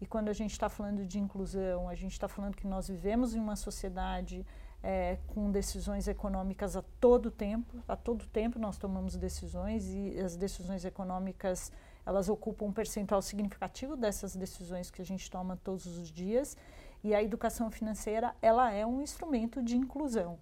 e 0.00 0.06
quando 0.06 0.28
a 0.28 0.32
gente 0.32 0.52
está 0.52 0.68
falando 0.68 1.06
de 1.06 1.18
inclusão, 1.18 1.88
a 1.88 1.94
gente 1.94 2.12
está 2.12 2.28
falando 2.28 2.54
que 2.54 2.66
nós 2.66 2.88
vivemos 2.88 3.34
em 3.34 3.40
uma 3.40 3.56
sociedade 3.56 4.44
é, 4.82 5.18
com 5.28 5.50
decisões 5.50 6.06
econômicas 6.06 6.76
a 6.76 6.82
todo 7.00 7.30
tempo. 7.30 7.82
A 7.88 7.96
todo 7.96 8.26
tempo 8.26 8.58
nós 8.58 8.76
tomamos 8.76 9.16
decisões 9.16 9.88
e 9.88 10.18
as 10.20 10.36
decisões 10.36 10.84
econômicas 10.84 11.72
elas 12.04 12.28
ocupam 12.28 12.66
um 12.66 12.72
percentual 12.72 13.20
significativo 13.20 13.96
dessas 13.96 14.36
decisões 14.36 14.90
que 14.90 15.02
a 15.02 15.04
gente 15.04 15.30
toma 15.30 15.58
todos 15.64 15.86
os 15.86 16.10
dias. 16.10 16.56
E 17.02 17.14
a 17.14 17.22
educação 17.22 17.70
financeira, 17.70 18.34
ela 18.42 18.70
é 18.70 18.84
um 18.86 19.00
instrumento 19.00 19.62
de 19.62 19.76
inclusão 19.76 20.38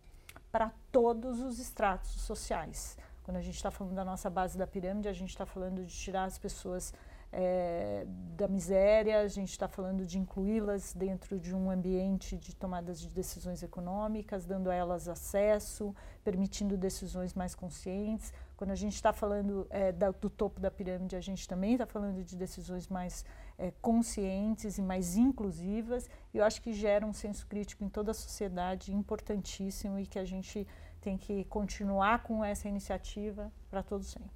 para 0.50 0.72
todos 0.90 1.40
os 1.40 1.58
estratos 1.58 2.10
sociais. 2.20 2.98
Quando 3.24 3.38
a 3.38 3.40
gente 3.40 3.56
está 3.56 3.70
falando 3.70 3.94
da 3.94 4.04
nossa 4.04 4.28
base 4.28 4.56
da 4.56 4.66
pirâmide, 4.66 5.08
a 5.08 5.12
gente 5.12 5.30
está 5.30 5.46
falando 5.46 5.82
de 5.84 5.92
tirar 5.92 6.24
as 6.24 6.38
pessoas 6.38 6.92
é, 7.32 8.06
da 8.36 8.46
miséria, 8.46 9.20
a 9.20 9.26
gente 9.28 9.50
está 9.50 9.66
falando 9.66 10.06
de 10.06 10.18
incluí-las 10.18 10.92
dentro 10.92 11.40
de 11.40 11.52
um 11.52 11.68
ambiente 11.68 12.36
de 12.36 12.54
tomadas 12.54 13.00
de 13.00 13.08
decisões 13.08 13.62
econômicas, 13.62 14.44
dando 14.44 14.70
a 14.70 14.74
elas 14.74 15.08
acesso, 15.08 15.92
permitindo 16.22 16.76
decisões 16.76 17.34
mais 17.34 17.54
conscientes. 17.54 18.32
Quando 18.56 18.70
a 18.70 18.76
gente 18.76 18.94
está 18.94 19.12
falando 19.12 19.66
é, 19.70 19.90
da, 19.90 20.12
do 20.12 20.30
topo 20.30 20.60
da 20.60 20.70
pirâmide, 20.70 21.16
a 21.16 21.20
gente 21.20 21.48
também 21.48 21.72
está 21.72 21.86
falando 21.86 22.22
de 22.22 22.36
decisões 22.36 22.88
mais 22.88 23.24
é, 23.58 23.72
conscientes 23.80 24.78
e 24.78 24.82
mais 24.82 25.16
inclusivas. 25.16 26.08
E 26.32 26.38
eu 26.38 26.44
acho 26.44 26.60
que 26.62 26.72
gera 26.72 27.06
um 27.06 27.12
senso 27.12 27.46
crítico 27.46 27.84
em 27.84 27.88
toda 27.88 28.10
a 28.10 28.14
sociedade 28.14 28.94
importantíssimo 28.94 29.98
e 29.98 30.06
que 30.06 30.18
a 30.18 30.24
gente 30.24 30.66
tem 31.00 31.16
que 31.18 31.44
continuar 31.44 32.22
com 32.22 32.44
essa 32.44 32.68
iniciativa 32.68 33.52
para 33.70 33.82
todos 33.82 34.06
sempre. 34.08 34.30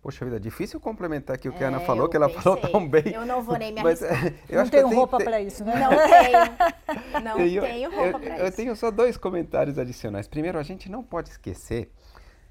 Poxa 0.00 0.24
vida, 0.24 0.38
difícil 0.38 0.78
complementar 0.80 1.34
aqui 1.34 1.48
o 1.48 1.52
que 1.52 1.62
é, 1.62 1.66
a 1.66 1.68
Ana 1.70 1.80
falou, 1.80 2.08
que 2.08 2.16
ela 2.16 2.28
pensei. 2.28 2.42
falou 2.42 2.60
tão 2.60 2.88
bem. 2.88 3.12
Eu 3.12 3.26
não 3.26 3.42
vou 3.42 3.58
nem 3.58 3.72
me 3.72 3.82
Mas, 3.82 4.00
arriscar. 4.02 4.32
eu 4.48 4.54
não 4.54 4.62
acho 4.62 4.70
que 4.70 4.76
eu 4.76 4.80
tenho 4.80 4.88
tenho- 4.90 5.00
roupa 5.00 5.18
para 5.18 5.40
isso, 5.40 5.64
né? 5.64 5.74
Não 5.74 5.90
tenho. 5.90 7.24
Não 7.24 7.38
eu, 7.40 7.62
tenho 7.62 7.90
roupa 7.90 8.06
eu, 8.10 8.20
para 8.20 8.38
eu 8.38 8.46
isso. 8.46 8.56
tenho 8.56 8.76
só 8.76 8.90
dois 8.92 9.16
comentários 9.16 9.76
adicionais. 9.76 10.28
Primeiro, 10.28 10.56
a 10.56 10.62
gente 10.62 10.88
não 10.88 11.02
pode 11.02 11.30
esquecer, 11.30 11.90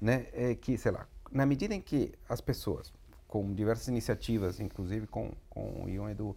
né, 0.00 0.26
é 0.34 0.54
que, 0.54 0.76
sei 0.76 0.92
lá, 0.92 1.06
na 1.32 1.46
medida 1.46 1.74
em 1.74 1.80
que 1.80 2.12
as 2.28 2.40
pessoas, 2.42 2.92
com 3.28 3.54
diversas 3.54 3.86
iniciativas, 3.88 4.58
inclusive 4.58 5.06
com, 5.06 5.30
com 5.48 5.84
o 5.84 5.88
Ion 5.88 6.08
Edu, 6.08 6.36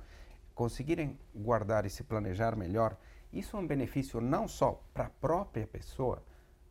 conseguirem 0.54 1.18
guardar 1.34 1.86
e 1.86 1.90
se 1.90 2.04
planejar 2.04 2.56
melhor, 2.56 2.98
isso 3.32 3.56
é 3.56 3.60
um 3.60 3.66
benefício 3.66 4.20
não 4.20 4.48
só 4.48 4.84
para 4.94 5.06
a 5.06 5.10
própria 5.10 5.66
pessoa, 5.66 6.22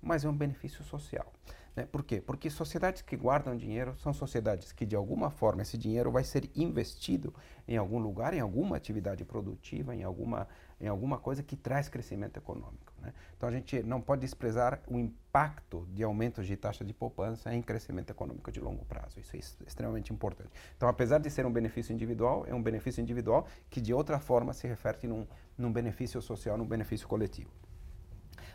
mas 0.01 0.25
é 0.25 0.29
um 0.29 0.37
benefício 0.37 0.85
social. 0.85 1.33
Né? 1.75 1.87
Por 1.87 2.05
quê? 2.05 2.21
Porque 2.21 2.51
sociedades 2.51 3.01
que 3.01 3.17
guardam 3.17 3.57
dinheiro 3.57 3.97
são 3.97 4.13
sociedades 4.13 4.73
que, 4.73 4.85
de 4.85 4.95
alguma 4.95 5.31
forma, 5.31 5.63
esse 5.63 5.79
dinheiro 5.79 6.11
vai 6.11 6.25
ser 6.25 6.51
investido 6.55 7.35
em 7.67 7.77
algum 7.77 7.99
lugar, 7.99 8.35
em 8.35 8.41
alguma 8.41 8.77
atividade 8.77 9.25
produtiva, 9.25 9.95
em 9.95 10.03
alguma, 10.03 10.47
em 10.81 10.89
alguma 10.89 11.19
coisa 11.19 11.43
que 11.43 11.57
traz 11.57 11.89
crescimento 11.89 12.37
econômico. 12.37 12.90
Né? 13.01 13.13
Então, 13.37 13.49
a 13.49 13.53
gente 13.53 13.83
não 13.83 14.01
pode 14.01 14.21
desprezar 14.21 14.81
o 14.87 14.99
impacto 14.99 15.87
de 15.93 16.03
aumentos 16.03 16.47
de 16.47 16.57
taxa 16.57 16.85
de 16.85 16.93
poupança 16.93 17.53
em 17.55 17.63
crescimento 17.63 18.11
econômico 18.11 18.53
de 18.53 18.61
longo 18.61 18.85
prazo. 18.85 19.19
Isso 19.19 19.35
é 19.35 19.39
ex- 19.39 19.57
extremamente 19.67 20.13
importante. 20.13 20.51
Então, 20.77 20.89
apesar 20.89 21.19
de 21.19 21.31
ser 21.31 21.47
um 21.47 21.53
benefício 21.53 21.93
individual, 21.93 22.45
é 22.47 22.55
um 22.55 22.63
benefício 22.63 23.01
individual 23.01 23.47
que, 23.69 23.81
de 23.81 23.95
outra 23.95 24.19
forma, 24.19 24.53
se 24.53 24.67
reflete 24.67 25.07
num, 25.07 25.27
num 25.57 25.73
benefício 25.73 26.21
social, 26.21 26.57
num 26.59 26.67
benefício 26.67 27.09
coletivo. 27.09 27.51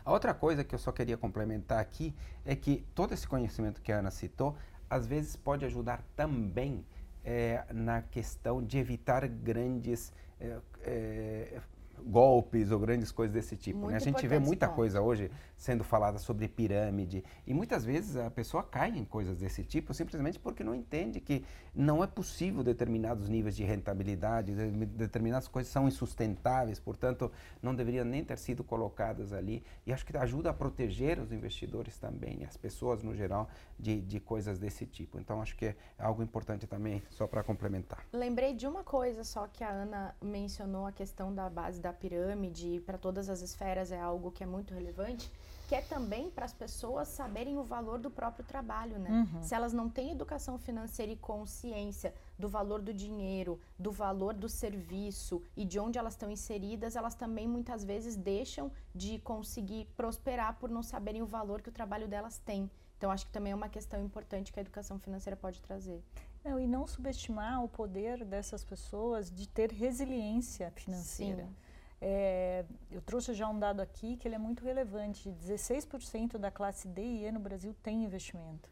A 0.04 0.12
outra 0.12 0.32
coisa 0.32 0.62
que 0.62 0.74
eu 0.74 0.78
só 0.78 0.92
queria 0.92 1.16
complementar 1.16 1.80
aqui 1.80 2.14
é 2.44 2.54
que 2.54 2.86
todo 2.94 3.12
esse 3.12 3.26
conhecimento 3.26 3.82
que 3.82 3.90
a 3.90 3.98
Ana 3.98 4.10
citou, 4.12 4.56
às 4.88 5.04
vezes 5.04 5.34
pode 5.34 5.64
ajudar 5.64 6.00
também 6.14 6.86
eh, 7.24 7.64
na 7.74 8.02
questão 8.02 8.62
de 8.62 8.78
evitar 8.78 9.26
grandes 9.26 10.12
eh, 10.40 10.60
eh, 10.82 11.60
golpes 12.04 12.70
ou 12.70 12.78
grandes 12.78 13.10
coisas 13.12 13.32
desse 13.34 13.56
tipo. 13.56 13.88
né? 13.88 13.96
A 13.96 13.98
gente 13.98 14.26
vê 14.26 14.38
muita 14.38 14.66
ponto. 14.66 14.76
coisa 14.76 15.00
hoje 15.00 15.30
sendo 15.56 15.82
falada 15.84 16.18
sobre 16.18 16.46
pirâmide 16.48 17.24
e 17.46 17.54
muitas 17.54 17.84
vezes 17.84 18.16
a 18.16 18.30
pessoa 18.30 18.62
cai 18.62 18.90
em 18.90 19.04
coisas 19.04 19.38
desse 19.38 19.64
tipo 19.64 19.94
simplesmente 19.94 20.38
porque 20.38 20.62
não 20.62 20.74
entende 20.74 21.20
que 21.20 21.44
não 21.74 22.02
é 22.04 22.06
possível 22.06 22.62
determinados 22.62 23.28
níveis 23.28 23.56
de 23.56 23.64
rentabilidade, 23.64 24.54
de- 24.54 24.86
determinadas 24.86 25.48
coisas 25.48 25.72
são 25.72 25.86
insustentáveis, 25.88 26.78
portanto 26.78 27.30
não 27.62 27.74
deveriam 27.74 28.04
nem 28.04 28.22
ter 28.24 28.38
sido 28.38 28.62
colocadas 28.62 29.32
ali 29.32 29.62
e 29.86 29.92
acho 29.92 30.04
que 30.04 30.16
ajuda 30.16 30.50
a 30.50 30.54
proteger 30.54 31.18
os 31.18 31.32
investidores 31.32 31.96
também, 31.98 32.44
as 32.44 32.56
pessoas 32.56 33.02
no 33.02 33.14
geral, 33.14 33.48
de, 33.78 34.00
de 34.00 34.20
coisas 34.20 34.58
desse 34.58 34.86
tipo. 34.86 35.18
Então 35.18 35.40
acho 35.40 35.56
que 35.56 35.66
é 35.66 35.76
algo 35.98 36.22
importante 36.22 36.66
também, 36.66 37.02
só 37.10 37.26
para 37.26 37.42
complementar. 37.42 38.04
Lembrei 38.12 38.54
de 38.54 38.66
uma 38.66 38.82
coisa 38.84 39.24
só 39.24 39.46
que 39.46 39.62
a 39.64 39.68
Ana 39.70 40.14
mencionou, 40.22 40.86
a 40.86 40.92
questão 40.92 41.34
da 41.34 41.48
base 41.48 41.80
da 41.86 41.92
pirâmide, 41.92 42.82
para 42.84 42.98
todas 42.98 43.28
as 43.28 43.40
esferas 43.40 43.92
é 43.92 44.00
algo 44.00 44.32
que 44.32 44.42
é 44.42 44.46
muito 44.46 44.74
relevante, 44.74 45.30
que 45.68 45.74
é 45.74 45.80
também 45.80 46.28
para 46.30 46.44
as 46.44 46.52
pessoas 46.52 47.08
saberem 47.08 47.58
o 47.58 47.62
valor 47.62 47.98
do 47.98 48.10
próprio 48.10 48.44
trabalho, 48.44 48.98
né? 48.98 49.10
Uhum. 49.10 49.42
Se 49.42 49.54
elas 49.54 49.72
não 49.72 49.88
têm 49.88 50.10
educação 50.10 50.58
financeira 50.58 51.12
e 51.12 51.16
consciência 51.16 52.12
do 52.38 52.48
valor 52.48 52.80
do 52.80 52.92
dinheiro, 52.92 53.60
do 53.78 53.90
valor 53.92 54.34
do 54.34 54.48
serviço 54.48 55.42
e 55.56 55.64
de 55.64 55.78
onde 55.78 55.98
elas 55.98 56.14
estão 56.14 56.30
inseridas, 56.30 56.96
elas 56.96 57.14
também 57.14 57.48
muitas 57.48 57.84
vezes 57.84 58.16
deixam 58.16 58.70
de 58.94 59.18
conseguir 59.20 59.86
prosperar 59.96 60.56
por 60.58 60.68
não 60.70 60.82
saberem 60.82 61.22
o 61.22 61.26
valor 61.26 61.62
que 61.62 61.68
o 61.68 61.72
trabalho 61.72 62.08
delas 62.08 62.38
tem. 62.38 62.70
Então, 62.96 63.10
acho 63.10 63.26
que 63.26 63.32
também 63.32 63.52
é 63.52 63.54
uma 63.54 63.68
questão 63.68 64.02
importante 64.02 64.52
que 64.52 64.58
a 64.58 64.62
educação 64.62 64.98
financeira 64.98 65.36
pode 65.36 65.60
trazer. 65.60 66.02
Não, 66.44 66.58
e 66.60 66.66
não 66.66 66.86
subestimar 66.86 67.62
o 67.62 67.68
poder 67.68 68.24
dessas 68.24 68.64
pessoas 68.64 69.30
de 69.30 69.48
ter 69.48 69.72
resiliência 69.72 70.70
financeira. 70.70 71.44
Sim. 71.44 71.65
É, 72.00 72.64
eu 72.90 73.00
trouxe 73.00 73.32
já 73.32 73.48
um 73.48 73.58
dado 73.58 73.80
aqui 73.80 74.16
que 74.16 74.28
ele 74.28 74.34
é 74.34 74.38
muito 74.38 74.64
relevante. 74.64 75.30
16% 75.30 76.38
da 76.38 76.50
classe 76.50 76.86
D 76.88 77.02
e 77.02 77.24
E 77.24 77.32
no 77.32 77.40
Brasil 77.40 77.74
tem 77.82 78.04
investimento. 78.04 78.68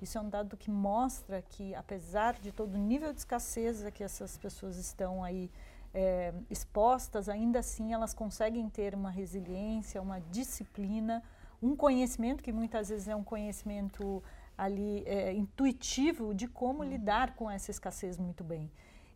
Isso 0.00 0.16
é 0.16 0.20
um 0.20 0.28
dado 0.28 0.56
que 0.56 0.70
mostra 0.70 1.42
que, 1.42 1.74
apesar 1.74 2.34
de 2.34 2.52
todo 2.52 2.74
o 2.74 2.78
nível 2.78 3.12
de 3.12 3.18
escassez 3.18 3.84
a 3.84 3.90
que 3.90 4.04
essas 4.04 4.38
pessoas 4.38 4.76
estão 4.76 5.24
aí 5.24 5.50
é, 5.92 6.32
expostas, 6.48 7.28
ainda 7.28 7.58
assim 7.58 7.92
elas 7.92 8.14
conseguem 8.14 8.68
ter 8.68 8.94
uma 8.94 9.10
resiliência, 9.10 10.00
uma 10.00 10.20
disciplina, 10.20 11.22
um 11.60 11.74
conhecimento 11.74 12.44
que 12.44 12.52
muitas 12.52 12.90
vezes 12.90 13.08
é 13.08 13.16
um 13.16 13.24
conhecimento 13.24 14.22
ali 14.56 15.02
é, 15.06 15.32
intuitivo 15.32 16.32
de 16.32 16.46
como 16.46 16.84
lidar 16.84 17.34
com 17.34 17.50
essa 17.50 17.70
escassez 17.70 18.16
muito 18.16 18.44
bem. 18.44 18.70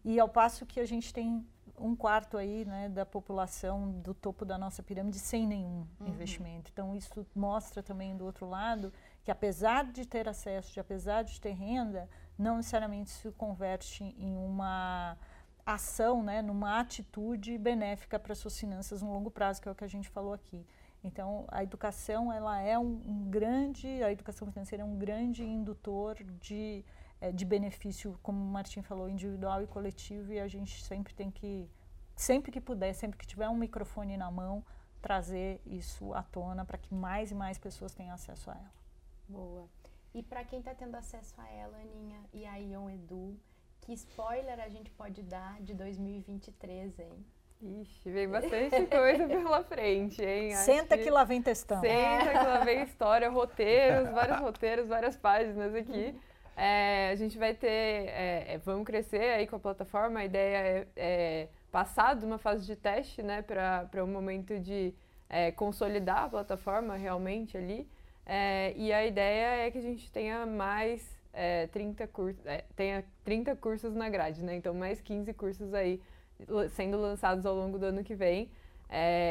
E 0.04 0.18
ao 0.18 0.28
passo 0.28 0.66
que 0.66 0.80
a 0.80 0.84
gente 0.84 1.14
tem 1.14 1.46
um 1.82 1.96
quarto 1.96 2.36
aí 2.36 2.64
né, 2.64 2.88
da 2.88 3.04
população 3.04 3.90
do 3.90 4.14
topo 4.14 4.44
da 4.44 4.56
nossa 4.56 4.82
pirâmide 4.82 5.18
sem 5.18 5.46
nenhum 5.46 5.86
investimento. 6.00 6.70
Então 6.72 6.94
isso 6.94 7.26
mostra 7.34 7.82
também 7.82 8.16
do 8.16 8.24
outro 8.24 8.48
lado 8.48 8.92
que 9.24 9.30
apesar 9.30 9.84
de 9.92 10.06
ter 10.06 10.28
acesso, 10.28 10.72
de 10.72 10.80
apesar 10.80 11.22
de 11.22 11.40
ter 11.40 11.52
renda, 11.52 12.08
não 12.38 12.56
necessariamente 12.56 13.10
se 13.10 13.30
converte 13.32 14.02
em 14.18 14.36
uma 14.36 15.16
ação, 15.64 16.22
né, 16.22 16.42
numa 16.42 16.80
atitude 16.80 17.56
benéfica 17.56 18.18
para 18.18 18.34
suas 18.34 18.58
finanças 18.58 19.00
no 19.00 19.12
longo 19.12 19.30
prazo, 19.30 19.60
que 19.60 19.68
é 19.68 19.72
o 19.72 19.74
que 19.74 19.84
a 19.84 19.88
gente 19.88 20.08
falou 20.08 20.32
aqui. 20.32 20.66
Então, 21.04 21.46
a 21.48 21.62
educação 21.62 22.32
ela 22.32 22.60
é 22.60 22.78
um, 22.78 23.00
um 23.06 23.30
grande, 23.30 23.86
a 24.02 24.12
educação 24.12 24.50
financeira 24.50 24.82
é 24.82 24.86
um 24.86 24.96
grande 24.96 25.44
indutor 25.44 26.16
de, 26.40 26.84
eh, 27.22 27.30
de 27.30 27.44
benefício, 27.44 28.18
como 28.20 28.42
o 28.42 28.46
Martim 28.46 28.82
falou, 28.82 29.08
individual 29.08 29.62
e 29.62 29.66
coletivo, 29.68 30.32
e 30.32 30.40
a 30.40 30.48
gente 30.48 30.82
sempre 30.82 31.14
tem 31.14 31.30
que, 31.30 31.70
sempre 32.16 32.50
que 32.50 32.60
puder, 32.60 32.92
sempre 32.94 33.16
que 33.16 33.24
tiver 33.24 33.48
um 33.48 33.54
microfone 33.56 34.16
na 34.16 34.28
mão, 34.28 34.64
trazer 35.00 35.60
isso 35.64 36.12
à 36.14 36.22
tona 36.24 36.64
para 36.64 36.76
que 36.76 36.92
mais 36.92 37.30
e 37.30 37.34
mais 37.34 37.58
pessoas 37.58 37.94
tenham 37.94 38.12
acesso 38.12 38.50
a 38.50 38.54
ela. 38.54 38.74
Boa. 39.28 39.68
E 40.12 40.20
para 40.20 40.44
quem 40.44 40.58
está 40.58 40.74
tendo 40.74 40.96
acesso 40.96 41.40
a 41.40 41.48
ela, 41.48 41.76
Aninha, 41.76 42.20
e 42.32 42.44
a 42.44 42.56
Ion 42.56 42.90
Edu, 42.90 43.38
que 43.82 43.92
spoiler 43.92 44.58
a 44.58 44.68
gente 44.68 44.90
pode 44.90 45.22
dar 45.22 45.62
de 45.62 45.74
2023, 45.74 46.98
hein? 46.98 47.24
Ixi, 47.60 48.10
vem 48.10 48.28
bastante 48.28 48.84
coisa 48.90 49.28
pela 49.28 49.62
frente, 49.62 50.20
hein? 50.20 50.54
Acho 50.54 50.64
Senta 50.64 50.98
que 50.98 51.08
lá 51.08 51.22
vem 51.22 51.40
testão. 51.40 51.80
Senta 51.80 52.30
que 52.30 52.46
lá 52.46 52.64
vem 52.64 52.82
história, 52.82 53.30
roteiros, 53.30 54.10
vários 54.10 54.40
roteiros, 54.40 54.88
várias 54.88 55.16
páginas 55.16 55.72
aqui. 55.72 56.18
É, 56.56 57.10
a 57.10 57.16
gente 57.16 57.38
vai 57.38 57.54
ter, 57.54 57.68
é, 57.68 58.54
é, 58.54 58.58
vamos 58.58 58.84
crescer 58.84 59.34
aí 59.34 59.46
com 59.46 59.56
a 59.56 59.60
plataforma. 59.60 60.20
A 60.20 60.24
ideia 60.24 60.56
é, 60.56 60.86
é 60.96 61.48
passar 61.70 62.14
de 62.16 62.24
uma 62.24 62.38
fase 62.38 62.66
de 62.66 62.76
teste, 62.76 63.22
né, 63.22 63.42
para 63.42 64.04
um 64.04 64.06
momento 64.06 64.58
de 64.58 64.94
é, 65.28 65.50
consolidar 65.50 66.24
a 66.24 66.28
plataforma 66.28 66.96
realmente 66.96 67.56
ali. 67.56 67.88
É, 68.26 68.74
e 68.76 68.92
a 68.92 69.04
ideia 69.04 69.66
é 69.66 69.70
que 69.70 69.78
a 69.78 69.82
gente 69.82 70.10
tenha 70.12 70.46
mais 70.46 71.18
é, 71.32 71.66
30 71.68 72.06
cursos, 72.06 72.42
tenha 72.76 73.04
30 73.24 73.56
cursos 73.56 73.94
na 73.94 74.08
grade, 74.08 74.44
né? 74.44 74.54
Então 74.54 74.74
mais 74.74 75.00
15 75.00 75.32
cursos 75.32 75.74
aí 75.74 76.00
sendo 76.70 76.98
lançados 77.00 77.46
ao 77.46 77.54
longo 77.54 77.78
do 77.78 77.86
ano 77.86 78.04
que 78.04 78.14
vem. 78.14 78.50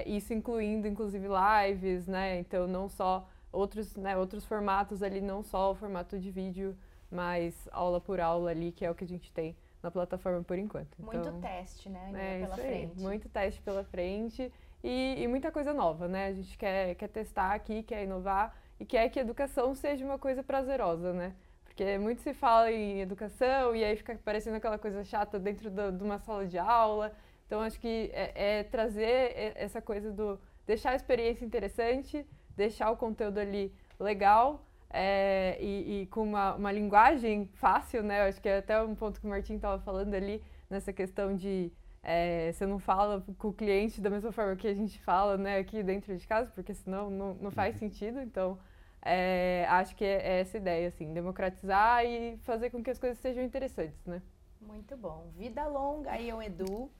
Isso 0.05 0.33
incluindo 0.33 0.87
inclusive 0.87 1.27
lives, 1.27 2.07
né? 2.07 2.39
Então 2.39 2.67
não 2.67 2.89
só 2.89 3.29
outros, 3.51 3.95
né, 3.95 4.17
outros 4.17 4.45
formatos 4.45 5.03
ali, 5.03 5.21
não 5.21 5.43
só 5.43 5.71
o 5.71 5.75
formato 5.75 6.17
de 6.17 6.31
vídeo, 6.31 6.75
mas 7.11 7.67
aula 7.71 7.99
por 7.99 8.19
aula 8.19 8.51
ali, 8.51 8.71
que 8.71 8.85
é 8.85 8.89
o 8.89 8.95
que 8.95 9.03
a 9.03 9.07
gente 9.07 9.31
tem 9.31 9.55
na 9.83 9.91
plataforma 9.91 10.43
por 10.43 10.57
enquanto. 10.57 10.95
Muito 10.99 11.17
Então, 11.17 11.41
teste, 11.41 11.89
né, 11.89 12.11
é 12.15 12.39
pela 12.41 12.55
isso 12.55 12.61
aí, 12.61 12.67
frente. 12.67 12.99
muito 12.99 13.29
teste 13.29 13.61
pela 13.61 13.83
frente 13.83 14.51
e, 14.83 15.21
e 15.21 15.27
muita 15.27 15.51
coisa 15.51 15.73
nova, 15.73 16.07
né? 16.07 16.27
A 16.27 16.33
gente 16.33 16.57
quer, 16.57 16.95
quer 16.95 17.07
testar 17.09 17.53
aqui, 17.53 17.83
quer 17.83 18.03
inovar 18.03 18.55
e 18.79 18.85
quer 18.85 19.09
que 19.09 19.19
a 19.19 19.21
educação 19.21 19.75
seja 19.75 20.05
uma 20.05 20.17
coisa 20.17 20.41
prazerosa, 20.43 21.13
né? 21.13 21.35
Porque 21.65 21.83
Porque 21.83 21.97
muito 21.97 22.21
se 22.21 22.33
fala 22.33 22.71
em 22.71 23.01
educação 23.01 23.75
e 23.75 23.83
aí 23.83 23.95
fica 23.95 24.15
parecendo 24.23 24.57
aquela 24.57 24.77
coisa 24.77 25.03
chata 25.03 25.39
dentro 25.39 25.69
do, 25.69 25.91
de 25.91 26.03
uma 26.03 26.19
sala 26.19 26.45
de 26.45 26.57
aula. 26.57 27.11
Então, 27.47 27.61
acho 27.61 27.79
que 27.79 28.09
é, 28.13 28.59
é 28.59 28.63
trazer 28.63 29.53
essa 29.55 29.81
coisa 29.81 30.11
do 30.11 30.39
deixar 30.65 30.91
a 30.91 30.95
experiência 30.95 31.43
interessante, 31.43 32.25
deixar 32.55 32.91
o 32.91 32.97
conteúdo 32.97 33.39
ali 33.39 33.73
legal 33.99 34.63
é, 34.93 35.57
e, 35.59 36.01
e, 36.01 36.05
com 36.07 36.23
uma, 36.23 36.55
uma, 36.55 36.71
linguagem 36.71 37.49
fácil, 37.53 38.03
né? 38.03 38.21
Eu 38.21 38.29
acho 38.29 38.41
que 38.41 38.49
é 38.49 38.57
até 38.57 38.81
um 38.81 38.95
ponto 38.95 39.19
que 39.19 39.25
o 39.25 39.29
Martin 39.29 39.55
estava 39.55 39.81
falando 39.81 40.13
ali, 40.13 40.43
nessa 40.69 40.91
questão 40.91 41.35
de 41.35 41.71
é, 42.03 42.51
você 42.51 42.65
não 42.65 42.79
fala 42.79 43.23
com 43.37 43.49
o 43.49 43.53
cliente 43.53 44.01
da 44.01 44.09
mesma 44.09 44.31
forma 44.31 44.55
que 44.55 44.67
a 44.67 44.73
gente 44.73 44.99
fala 44.99 45.37
né, 45.37 45.59
aqui 45.59 45.83
dentro 45.83 46.17
de 46.17 46.27
casa, 46.27 46.51
porque 46.53 46.73
senão 46.73 47.09
não, 47.09 47.33
não 47.35 47.51
faz 47.51 47.75
uhum. 47.75 47.79
sentido. 47.79 48.21
Então, 48.21 48.57
é, 49.01 49.65
acho 49.69 49.95
que 49.95 50.03
é, 50.03 50.37
é, 50.37 50.39
essa 50.41 50.57
ideia, 50.57 50.87
assim, 50.87 51.13
democratizar 51.13 52.05
e 52.05 52.37
fazer 52.39 52.69
com 52.69 52.83
que 52.83 52.89
as 52.89 52.99
coisas 52.99 53.17
sejam 53.19 53.43
interessantes, 53.43 54.05
né? 54.05 54.21
Muito 54.59 54.95
bom. 54.97 55.31
Vida 55.37 55.65
longa 55.67 56.11
aí 56.11 56.29
ao 56.29 56.41
Edu. 56.41 56.91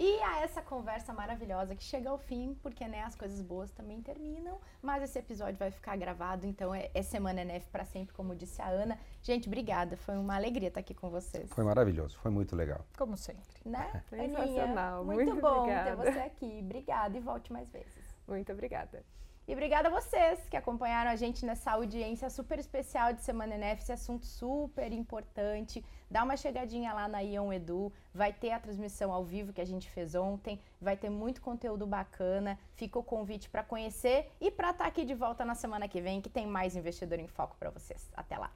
E 0.00 0.22
a 0.22 0.42
essa 0.42 0.62
conversa 0.62 1.12
maravilhosa 1.12 1.74
que 1.74 1.82
chega 1.82 2.08
ao 2.08 2.16
fim, 2.16 2.56
porque 2.62 2.86
né, 2.86 3.02
as 3.02 3.16
coisas 3.16 3.42
boas 3.42 3.72
também 3.72 4.00
terminam, 4.00 4.60
mas 4.80 5.02
esse 5.02 5.18
episódio 5.18 5.56
vai 5.56 5.72
ficar 5.72 5.96
gravado, 5.96 6.46
então 6.46 6.72
é, 6.72 6.88
é 6.94 7.02
Semana 7.02 7.40
NF 7.40 7.68
para 7.68 7.84
sempre, 7.84 8.14
como 8.14 8.32
disse 8.32 8.62
a 8.62 8.68
Ana. 8.68 8.96
Gente, 9.20 9.48
obrigada, 9.48 9.96
foi 9.96 10.16
uma 10.16 10.36
alegria 10.36 10.68
estar 10.68 10.78
aqui 10.78 10.94
com 10.94 11.10
vocês. 11.10 11.50
Foi 11.50 11.64
maravilhoso, 11.64 12.16
foi 12.18 12.30
muito 12.30 12.54
legal. 12.54 12.86
Como 12.96 13.16
sempre. 13.16 13.60
Né? 13.64 14.00
Sensacional, 14.08 15.00
Aninha, 15.00 15.04
muito, 15.04 15.30
muito 15.30 15.40
bom 15.40 15.62
obrigada. 15.62 15.96
ter 15.96 16.12
você 16.12 16.18
aqui. 16.20 16.60
Obrigada 16.62 17.16
e 17.16 17.20
volte 17.20 17.52
mais 17.52 17.68
vezes. 17.68 18.14
Muito 18.28 18.52
obrigada. 18.52 19.04
E 19.48 19.52
obrigada 19.54 19.88
a 19.88 19.90
vocês 19.90 20.46
que 20.50 20.58
acompanharam 20.58 21.10
a 21.10 21.16
gente 21.16 21.46
nessa 21.46 21.72
audiência 21.72 22.28
super 22.28 22.58
especial 22.58 23.14
de 23.14 23.22
Semana 23.22 23.54
NF, 23.54 23.80
esse 23.80 23.92
assunto 23.92 24.26
super 24.26 24.92
importante. 24.92 25.82
Dá 26.10 26.22
uma 26.22 26.36
chegadinha 26.36 26.92
lá 26.92 27.08
na 27.08 27.20
Ion 27.20 27.50
Edu, 27.50 27.90
vai 28.12 28.30
ter 28.30 28.50
a 28.50 28.60
transmissão 28.60 29.10
ao 29.10 29.24
vivo 29.24 29.50
que 29.50 29.62
a 29.62 29.64
gente 29.64 29.88
fez 29.88 30.14
ontem, 30.14 30.60
vai 30.78 30.98
ter 30.98 31.08
muito 31.08 31.40
conteúdo 31.40 31.86
bacana. 31.86 32.58
Fica 32.74 32.98
o 32.98 33.02
convite 33.02 33.48
para 33.48 33.64
conhecer 33.64 34.30
e 34.38 34.50
para 34.50 34.68
estar 34.68 34.84
tá 34.84 34.88
aqui 34.90 35.02
de 35.02 35.14
volta 35.14 35.46
na 35.46 35.54
semana 35.54 35.88
que 35.88 36.02
vem, 36.02 36.20
que 36.20 36.28
tem 36.28 36.46
mais 36.46 36.76
investidor 36.76 37.18
em 37.18 37.26
foco 37.26 37.56
para 37.58 37.70
vocês. 37.70 38.12
Até 38.14 38.36
lá. 38.36 38.52